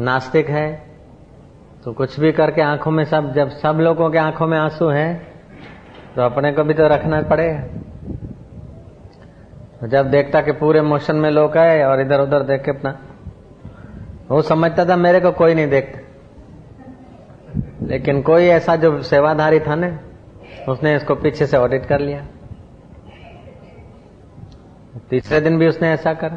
नास्तिक 0.00 0.48
है। 0.48 0.70
तो 1.84 1.92
कुछ 1.92 2.18
भी 2.20 2.30
करके 2.32 2.62
आँखों 2.62 2.90
में 2.90 3.04
सब, 3.04 3.32
जब 3.32 3.48
सब 3.50 3.78
लोगों 3.80 4.10
के 4.10 4.18
आँखों 4.18 4.46
में 4.46 4.58
आँसू 4.58 4.88
है 4.88 5.14
तो 6.16 6.22
अपने 6.22 6.52
को 6.52 6.64
भी 6.64 6.74
तो 6.74 6.86
रखना 6.86 7.20
पड़ेगा। 7.22 7.60
तो 9.80 9.86
जब 9.86 10.10
देखता 10.10 10.40
कि 10.40 10.52
पूरे 10.54 10.82
मोशन 10.82 11.16
में 11.16 11.30
लोग 11.30 11.56
आए 11.56 11.82
और 11.82 12.00
इधर 12.00 12.20
उधर 12.20 12.42
देख 12.42 12.62
के 12.64 12.70
अपना, 12.70 12.98
वो 14.30 14.42
समझता 14.42 14.84
था 14.84 14.96
मेरे 14.96 15.20
को 15.20 15.32
कोई 15.32 15.54
नहीं 15.54 15.68
देखता। 15.68 15.98
लेकिन 17.86 18.22
कोई 18.22 18.46
ऐसा 18.48 18.76
जो 18.76 19.00
सेवाधारी 19.02 19.60
था 19.60 19.74
ना 19.74 19.88
उसने 20.68 20.96
इसको 20.96 21.14
पीछे 21.14 21.46
से 21.46 21.56
ऑडिट 21.56 21.86
कर 21.86 22.00
लिया। 22.00 22.26
तीसरे 25.10 25.40
दिन 25.40 25.58
भी 25.58 25.68
उसने 25.68 25.88
ऐसा 25.88 26.14
करा। 26.14 26.36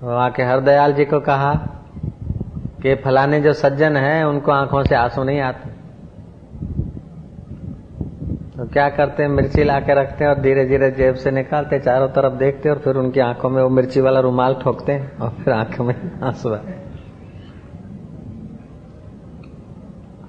तो 0.00 0.08
आके 0.08 0.42
हरदयाल 0.42 0.92
जी 0.92 1.04
को 1.04 1.20
कहा 1.20 1.54
कि 2.82 2.94
फलाने 2.94 3.40
जो 3.40 3.52
सज्जन 3.52 3.96
है, 3.96 4.26
उनको 4.28 4.52
आँखों 4.52 4.84
से 4.84 4.94
आँसू 4.94 5.24
नहीं 5.24 5.40
आते। 5.40 5.68
तो 8.56 8.66
क्या 8.68 8.88
करते 8.88 9.22
हैं? 9.22 9.30
मिर्ची 9.30 9.64
ला 9.64 9.80
के 9.80 9.94
रखते 9.94 10.24
हैं 10.24 10.30
और 10.30 10.40
धीरे 10.40 10.64
धीरे 10.64 10.90
जेब 10.90 11.14
से 11.14 11.30
निकालते 11.30 11.78
चारों 11.78 12.08
तरफ़ 12.08 12.32
देखते 12.32 12.70
और 12.70 12.78
फिर 12.78 12.96
उनकी 12.96 13.20
आँखों 13.20 13.50
में 13.50 13.62
वो 13.62 13.68
मिर्ची 13.68 14.00
वाला 14.00 14.20
रुमाल 14.20 14.54
ठोकते 14.54 14.92
हैं 14.92 15.18
और 15.18 15.30
फिर 15.30 15.54
आँखों 15.54 15.84
में 15.84 16.20
आँसू 16.22 16.50
आते 16.50 16.83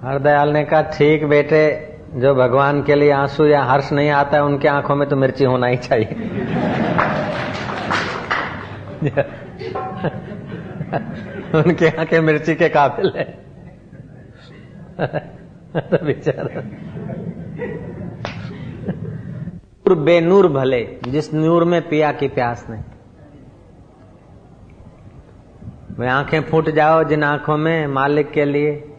हरदयाल 0.05 0.49
ने 0.49 0.63
कहा, 0.63 0.81
ठीक 0.81 1.25
बेटे, 1.25 1.89
जो 2.13 2.35
भगवान 2.35 2.83
के 2.83 2.95
लिए 2.95 3.11
आँसू 3.11 3.45
या 3.45 3.63
हर्ष 3.63 3.93
नहीं 3.93 4.09
आता 4.09 4.37
है, 4.37 4.43
उनके 4.43 4.67
आँखों 4.67 4.95
में 4.95 5.09
तो 5.09 5.15
मिर्ची 5.15 5.43
होना 5.43 5.67
ही 5.67 5.77
चाहिए। 5.77 6.05
उनके 11.55 11.87
आँखें 11.87 12.19
मिर्ची 12.19 12.55
के 12.55 12.69
काबिल 12.69 13.13
है। 13.15 13.45
तो 15.75 16.05
बेचारा। 16.05 16.61
नूर 19.87 19.95
बेनूर 19.95 20.47
भले, 20.47 20.97
जिस 21.07 21.33
नूर 21.33 21.63
में 21.63 21.89
पिया 21.89 22.11
की 22.11 22.27
प्यास 22.27 22.67
नहीं। 22.69 22.83
वे 25.99 26.07
आँखें 26.07 26.41
फूट 26.41 26.69
जाओ 26.69 27.03
जिन 27.03 27.23
आँखों 27.23 27.57
में 27.57 27.87
मालिक 27.87 28.31
के 28.31 28.45
लिए 28.45 28.91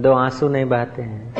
दो 0.00 0.12
आँसू 0.12 0.48
नहीं 0.48 0.64
बहते 0.64 1.02
हैं। 1.02 1.34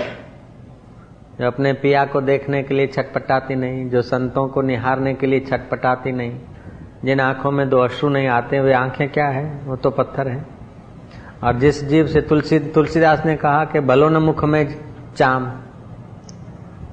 जो 1.40 1.46
अपने 1.46 1.72
पिया 1.72 2.04
को 2.04 2.20
देखने 2.20 2.62
के 2.62 2.74
लिए 2.74 2.86
छटपटाती 2.86 3.54
नहीं, 3.54 3.90
जो 3.90 4.02
संतों 4.02 4.48
को 4.48 4.62
निहारने 4.62 5.14
के 5.14 5.26
लिए 5.26 5.40
छटपटाती 5.40 6.12
नहीं, 6.12 6.40
जिन 7.04 7.20
आँखों 7.20 7.50
में 7.50 7.68
दो 7.68 7.78
अश्रु 7.78 8.08
नहीं 8.08 8.28
आते, 8.28 8.60
वे 8.60 8.72
आँखें 8.72 9.08
क्या 9.08 9.26
है? 9.26 9.60
वो 9.64 9.76
तो 9.76 9.90
पत्थर 9.90 10.28
है। 10.28 10.46
और 11.44 11.56
जिस 11.58 11.84
जीव 11.84 12.06
से 12.06 12.20
तुलसी, 12.20 12.58
तुलसीदास 12.58 13.26
ने 13.26 13.36
कहा 13.36 13.64
कि 13.64 13.80
भलो 13.80 14.08
न 14.08 14.16
मुख 14.16 14.44
में 14.44 14.74
चाम, 15.16 15.52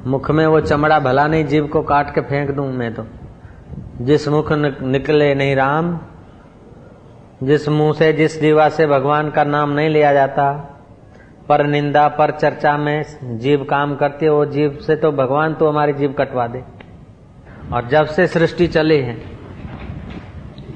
मुख 0.08 0.32
में 0.32 0.48
वो 0.48 0.62
चमड़ा 0.62 1.00
भला 1.00 1.28
नहीं, 1.28 1.46
जीव 1.46 1.68
को 1.68 1.82
काट 1.82 2.16
के 2.16 2.22
फेंक 2.22 2.52
दूँ 2.52 2.74
मैं 2.74 2.94
तो। 2.94 3.06
जिस 4.02 4.28
मुख 4.28 4.52
निकले 4.52 5.36
नहीं 5.36 5.56
राम, 5.56 6.00
जिस 7.44 7.70
मुँह 7.70 7.94
से, 7.94 8.14
जिस 8.14 8.42
जीवा 8.42 8.70
से 8.70 8.88
भगवान 8.88 9.30
का 9.30 9.44
नाम 9.44 9.70
नहीं 9.70 9.90
लिया 9.90 10.14
जाता 10.14 10.72
पर 11.50 11.66
निंदा, 11.66 12.08
पर 12.08 12.32
चर्चा 12.32 12.78
में 12.78 13.04
जीव 13.24 13.64
काम 13.64 13.96
करती 13.96 14.26
है 14.26 14.50
जीव 14.50 14.80
से 14.88 14.96
तो 14.96 15.12
भगवान 15.12 15.54
तो 15.54 15.70
हमारी 15.70 15.94
जीव 15.94 16.14
कटवा 16.14 16.48
दे। 16.48 16.64
और 17.74 17.88
जब 17.88 18.06
से 18.06 18.28
सृष्टि 18.28 18.68
चली 18.68 19.02
है, 19.02 19.18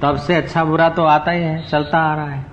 तब 0.02 0.16
से 0.16 0.36
अच्छा 0.36 0.64
बुरा 0.64 0.90
तो 0.90 1.04
आता 1.04 1.32
ही 1.32 1.44
है, 1.44 1.68
चलता 1.68 1.98
आ 1.98 2.16
रहा 2.16 2.30
है। 2.30 2.46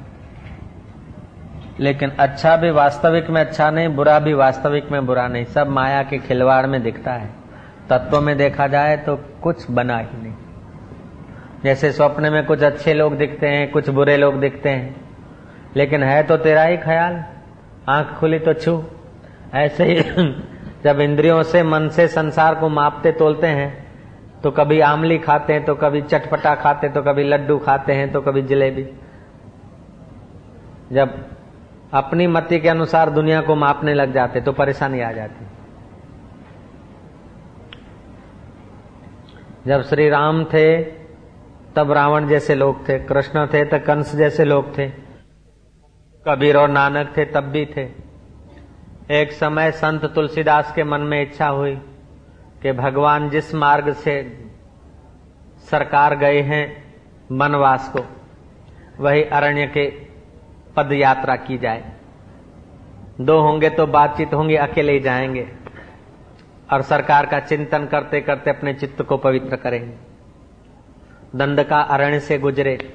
लेकिन 1.81 2.11
अच्छा 2.11 2.57
भी 2.57 2.71
वास्तविक 2.71 3.31
में 3.31 3.41
अच्छा 3.41 3.71
नहीं, 3.71 3.89
बुरा 3.89 4.19
भी 4.19 4.33
वास्तविक 4.33 4.93
में 4.93 5.07
बुरा 5.07 5.29
नहीं। 5.29 5.45
सब 5.45 5.69
माया 5.69 6.03
के 6.03 6.19
खिलवाड़ 6.19 6.67
में 6.67 6.83
दिखता 6.83 7.13
है। 7.13 7.31
तत्व 7.91 8.21
में 8.21 8.37
देखा 8.37 8.67
जाए 8.67 8.97
तो 8.97 9.17
कुछ 9.17 9.71
बना 9.71 9.99
ही 9.99 10.23
नहीं। 10.23 10.35
जैसे 11.65 11.93
स्वप्न 11.93 12.33
में 12.33 12.47
कुछ 12.47 12.63
अच्छे 12.63 12.95
लोग 12.95 13.17
दिखते 13.17 13.49
हैं, 13.49 13.71
कुछ 13.71 13.89
बुरे 13.89 14.17
लोग 14.17 14.41
दिखते 14.41 14.69
हैं। 14.69 14.97
लेकिन 15.77 16.03
है 16.03 16.23
तो 16.23 16.37
तेरा 16.37 16.63
ही 16.63 16.77
ख्याल। 16.77 17.25
आँख 17.89 18.15
खुली 18.19 18.39
तो 18.39 18.53
छू। 18.55 18.83
ऐसे 19.55 19.85
ही 19.85 20.01
जब 20.85 21.01
इंद्रियों 21.01 21.43
से 21.43 21.63
मन 21.63 21.89
से 21.89 22.07
संसार 22.09 22.55
को 22.55 22.69
मापते 22.69 23.13
तोलते 23.13 23.47
हैं 23.47 23.87
तो 24.43 24.51
कभी 24.51 24.81
आमली 24.81 25.19
खाते 25.19 25.53
हैं 25.53 25.65
तो 25.65 25.75
कभी 25.75 26.03
चटपटा 26.03 26.55
खाते 26.55 26.89
तो 26.89 27.03
कभी 27.03 27.25
लड्डू 27.25 27.59
खाते 27.59 27.93
हैं 27.93 28.13
तो 28.13 28.21
कभी 28.21 28.43
जलेबी। 28.43 28.87
जब 30.93 31.15
अपनी 31.93 32.27
मति 32.27 32.59
के 32.61 32.69
अनुसार 32.69 33.11
दुनिया 33.11 33.41
को 33.41 33.55
मापने 33.55 33.95
लग 33.95 34.13
जाते 34.13 34.41
तो 34.41 34.53
परेशानी 34.53 35.01
आ 35.01 35.13
जाती। 35.13 35.47
जब 39.67 39.83
श्री 39.83 40.09
राम 40.09 40.45
थे, 40.45 40.83
तब 41.77 41.93
रावण 41.93 42.27
जैसे 42.29 42.55
लोग 42.55 42.89
थे, 42.89 42.99
कृष्ण 42.99 43.47
थे 43.47 43.65
तो 43.65 43.79
कंस 43.79 44.15
जैसे 44.17 44.45
लोग 44.45 44.77
थे। 44.79 45.06
कबीर 46.29 46.57
और 46.57 46.69
नानक 46.69 47.15
थे, 47.17 47.25
तब 47.25 47.41
भी 47.41 47.67
थे। 47.67 47.89
एक 49.11 49.33
समय 49.33 49.71
संत 49.71 50.05
तुलसीदास 50.05 50.73
के 50.73 50.85
मन 50.85 51.01
में 51.01 51.23
इच्छा 51.23 51.49
हुई 51.49 51.75
कि 52.63 52.73
भगवान 52.73 53.31
जिस 53.31 53.55
मार्ग 53.55 53.93
से 53.93 54.45
सरकार 55.71 56.17
गए 56.17 56.41
हैं, 56.41 56.95
वनवास 57.33 57.93
को, 57.97 58.01
वही 59.03 59.23
अरण्य 59.23 59.67
के 59.67 59.87
पद 60.77 60.93
यात्रा 60.93 61.37
की 61.37 61.59
जाए। 61.59 61.93
दो 63.21 63.41
होंगे 63.41 63.71
तो 63.71 63.87
बातचीत 63.87 64.35
होंगी, 64.35 64.55
अकेले 64.55 64.93
ही 64.93 65.01
जाएँगे। 65.01 65.49
और 66.73 66.83
सरकार 66.83 67.27
का 67.27 67.41
चिंतन 67.41 67.87
करते 67.87 68.21
करते 68.21 68.51
अपने 68.51 68.75
चित्त 68.75 69.03
को 69.03 69.17
पवित्र 69.17 69.57
करेंगे। 69.57 69.97
दंड 71.39 71.63
का 71.63 71.81
अरण्य 71.81 72.21
से 72.21 72.39
गुजरे, 72.39 72.93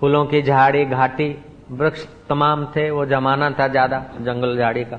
फूलों 0.00 0.26
की 0.26 0.42
झाड़ी, 0.42 0.84
घाटी 0.84 1.44
वृक्ष 1.72 2.06
तमाम 2.28 2.64
थे, 2.66 2.90
वो 2.90 3.04
जमाना 3.06 3.50
था 3.50 3.66
ज़्यादा, 3.68 4.04
जंगल 4.20 4.56
झाड़ी 4.56 4.84
का। 4.84 4.98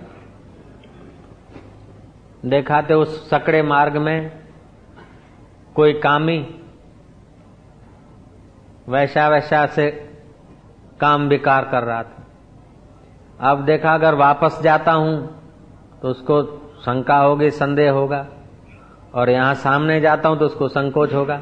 देखा 2.46 2.82
तो 2.82 3.00
उस 3.02 3.30
सकड़े 3.30 3.62
मार्ग 3.64 3.98
में 3.98 4.32
कोई 5.76 5.94
कामी 6.00 6.38
वैसा 8.88 9.28
वैसा 9.30 9.66
से 9.68 9.90
काम 11.00 11.28
विकार 11.28 11.66
कर 11.66 11.84
रहा 11.84 12.04
था। 12.04 13.52
अब 13.52 13.64
देखा 13.66 13.94
अगर 13.94 14.16
वापस 14.16 14.60
जाता 14.64 14.92
हूँ 14.92 15.16
तो 16.02 16.10
उसको 16.10 16.42
शंका 16.82 17.18
होगी, 17.18 17.50
संदेह 17.52 17.92
होगा, 17.92 18.26
और 19.14 19.30
यहाँ 19.30 19.54
सामने 19.56 20.00
जाता 20.02 20.30
हूँ 20.30 20.38
तो 20.40 20.46
उसको 20.46 20.68
संकोच 20.70 21.14
होगा। 21.14 21.42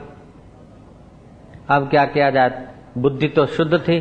अब 1.70 1.90
क्या 1.90 2.06
किया 2.06 2.30
जाए? 2.30 2.68
बुद्धि 2.98 3.28
तो 3.28 3.46
शुद्ध 3.48 3.78
थी। 3.80 4.00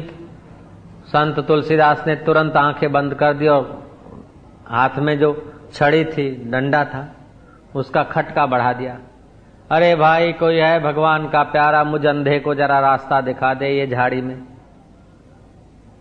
संत 1.11 1.41
तुलसीदास 1.41 2.05
ने 2.07 2.15
तुरंत 2.17 2.57
आँखें 2.57 2.93
बंद 2.93 3.15
कर 3.15 3.33
दी 3.35 3.47
और 3.47 3.91
हाथ 4.67 4.99
में 4.99 5.19
जो 5.19 5.53
छड़ी 5.73 6.05
थी, 6.05 6.51
डंडा 6.51 6.85
था, 6.85 7.13
उसका 7.75 8.03
खटका 8.03 8.47
बढ़ा 8.47 8.73
दिया। 8.73 8.99
अरे 9.71 9.97
भाई, 9.97 10.33
कोई 10.33 10.57
है 10.57 10.81
भगवान 10.81 11.29
का 11.29 11.43
प्यारा? 11.43 11.85
मुझ 11.85 12.07
अंधे 12.07 12.39
को 12.39 12.55
जरा 12.55 12.81
रास्ता 12.81 13.21
दिखा 13.21 13.55
दे 13.55 13.69
ये 13.69 13.87
झाड़ी 13.87 14.21
में। 14.21 14.43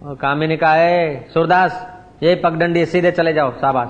और 0.04 0.16
कामिनी 0.16 0.58
कहा 0.58 0.74
है 0.74 1.28
सूरदास, 1.30 2.02
ये 2.24 2.36
पगडंडी 2.36 2.86
सीधे 2.86 3.12
चले 3.12 3.34
जाओ, 3.34 3.52
शाबाश। 3.52 3.90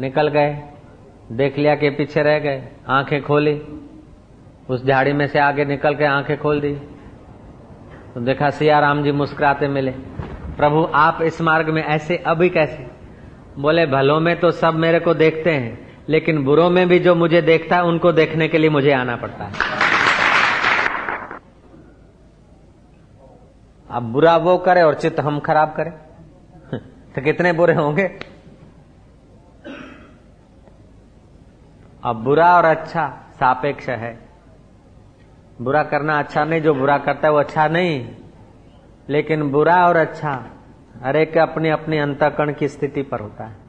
निकल 0.00 0.28
गए, 0.28 0.62
देख 1.32 1.58
लिया 1.58 1.74
के 1.74 1.90
पीछे 1.90 2.22
रह 2.22 2.38
गए, 2.38 2.68
आँखें 2.88 3.22
खोली, 3.22 3.62
उस 4.70 4.86
झाड़ी 4.86 5.12
में 5.12 5.26
से 5.26 5.38
आगे 5.38 5.64
निकल 5.64 5.94
के 5.94 6.04
आँखें 6.04 6.40
खोल 6.40 6.60
दी। 6.60 6.96
तो 8.20 8.24
देखा 8.24 8.50
सिया 8.50 8.78
राम 8.78 9.02
जी 9.02 9.12
मुस्कुराते 9.12 9.68
मिले। 9.68 9.90
प्रभु, 10.56 10.88
आप 10.94 11.22
इस 11.22 11.40
मार्ग 11.40 11.68
में 11.68 11.84
ऐसे 11.84 12.16
अभी 12.16 12.50
कैसे? 12.50 12.90
बोले, 13.58 13.86
भलों 13.86 14.20
में 14.20 14.40
तो 14.40 14.50
सब 14.50 14.74
मेरे 14.74 15.00
को 15.00 15.14
देखते 15.14 15.50
हैं, 15.50 16.02
लेकिन 16.08 16.44
बुरो 16.44 16.70
में 16.70 16.88
भी 16.88 16.98
जो 16.98 17.14
मुझे 17.14 17.42
देखता 17.42 17.76
है, 17.76 17.82
उनको 17.82 18.12
देखने 18.12 18.48
के 18.48 18.58
लिए 18.58 18.70
मुझे 18.70 18.92
आना 18.92 19.16
पड़ता 19.16 19.44
है। 19.44 19.52
अब 23.90 24.02
बुरा 24.02 24.36
वो 24.36 24.58
करे 24.58 24.82
और 24.82 24.94
चित्त 24.94 25.20
हम 25.20 25.40
खराब 25.40 25.74
करें। 25.76 25.92
तो 27.14 27.22
कितने 27.22 27.52
बुरे 27.52 27.74
होंगे? 27.74 28.18
अब 32.04 32.16
बुरा 32.16 32.56
और 32.56 32.64
अच्छा 32.64 33.26
सापेक्ष 33.34 33.88
है। 33.88 34.29
बुरा 35.60 35.82
करना 35.82 36.18
अच्छा 36.18 36.44
नहीं, 36.44 36.60
जो 36.60 36.74
बुरा 36.74 36.98
करता 36.98 37.28
है 37.28 37.32
वो 37.32 37.38
अच्छा 37.38 37.68
नहीं। 37.68 38.08
लेकिन 39.08 39.50
बुरा 39.50 39.88
और 39.88 39.96
अच्छा 39.96 40.46
हर 41.02 41.16
एक 41.16 41.38
अपनी 41.38 41.68
अपनी 41.68 41.98
अंतकरण 41.98 42.52
की 42.52 42.68
स्थिति 42.68 43.02
पर 43.02 43.20
होता 43.20 43.44
है। 43.44 43.59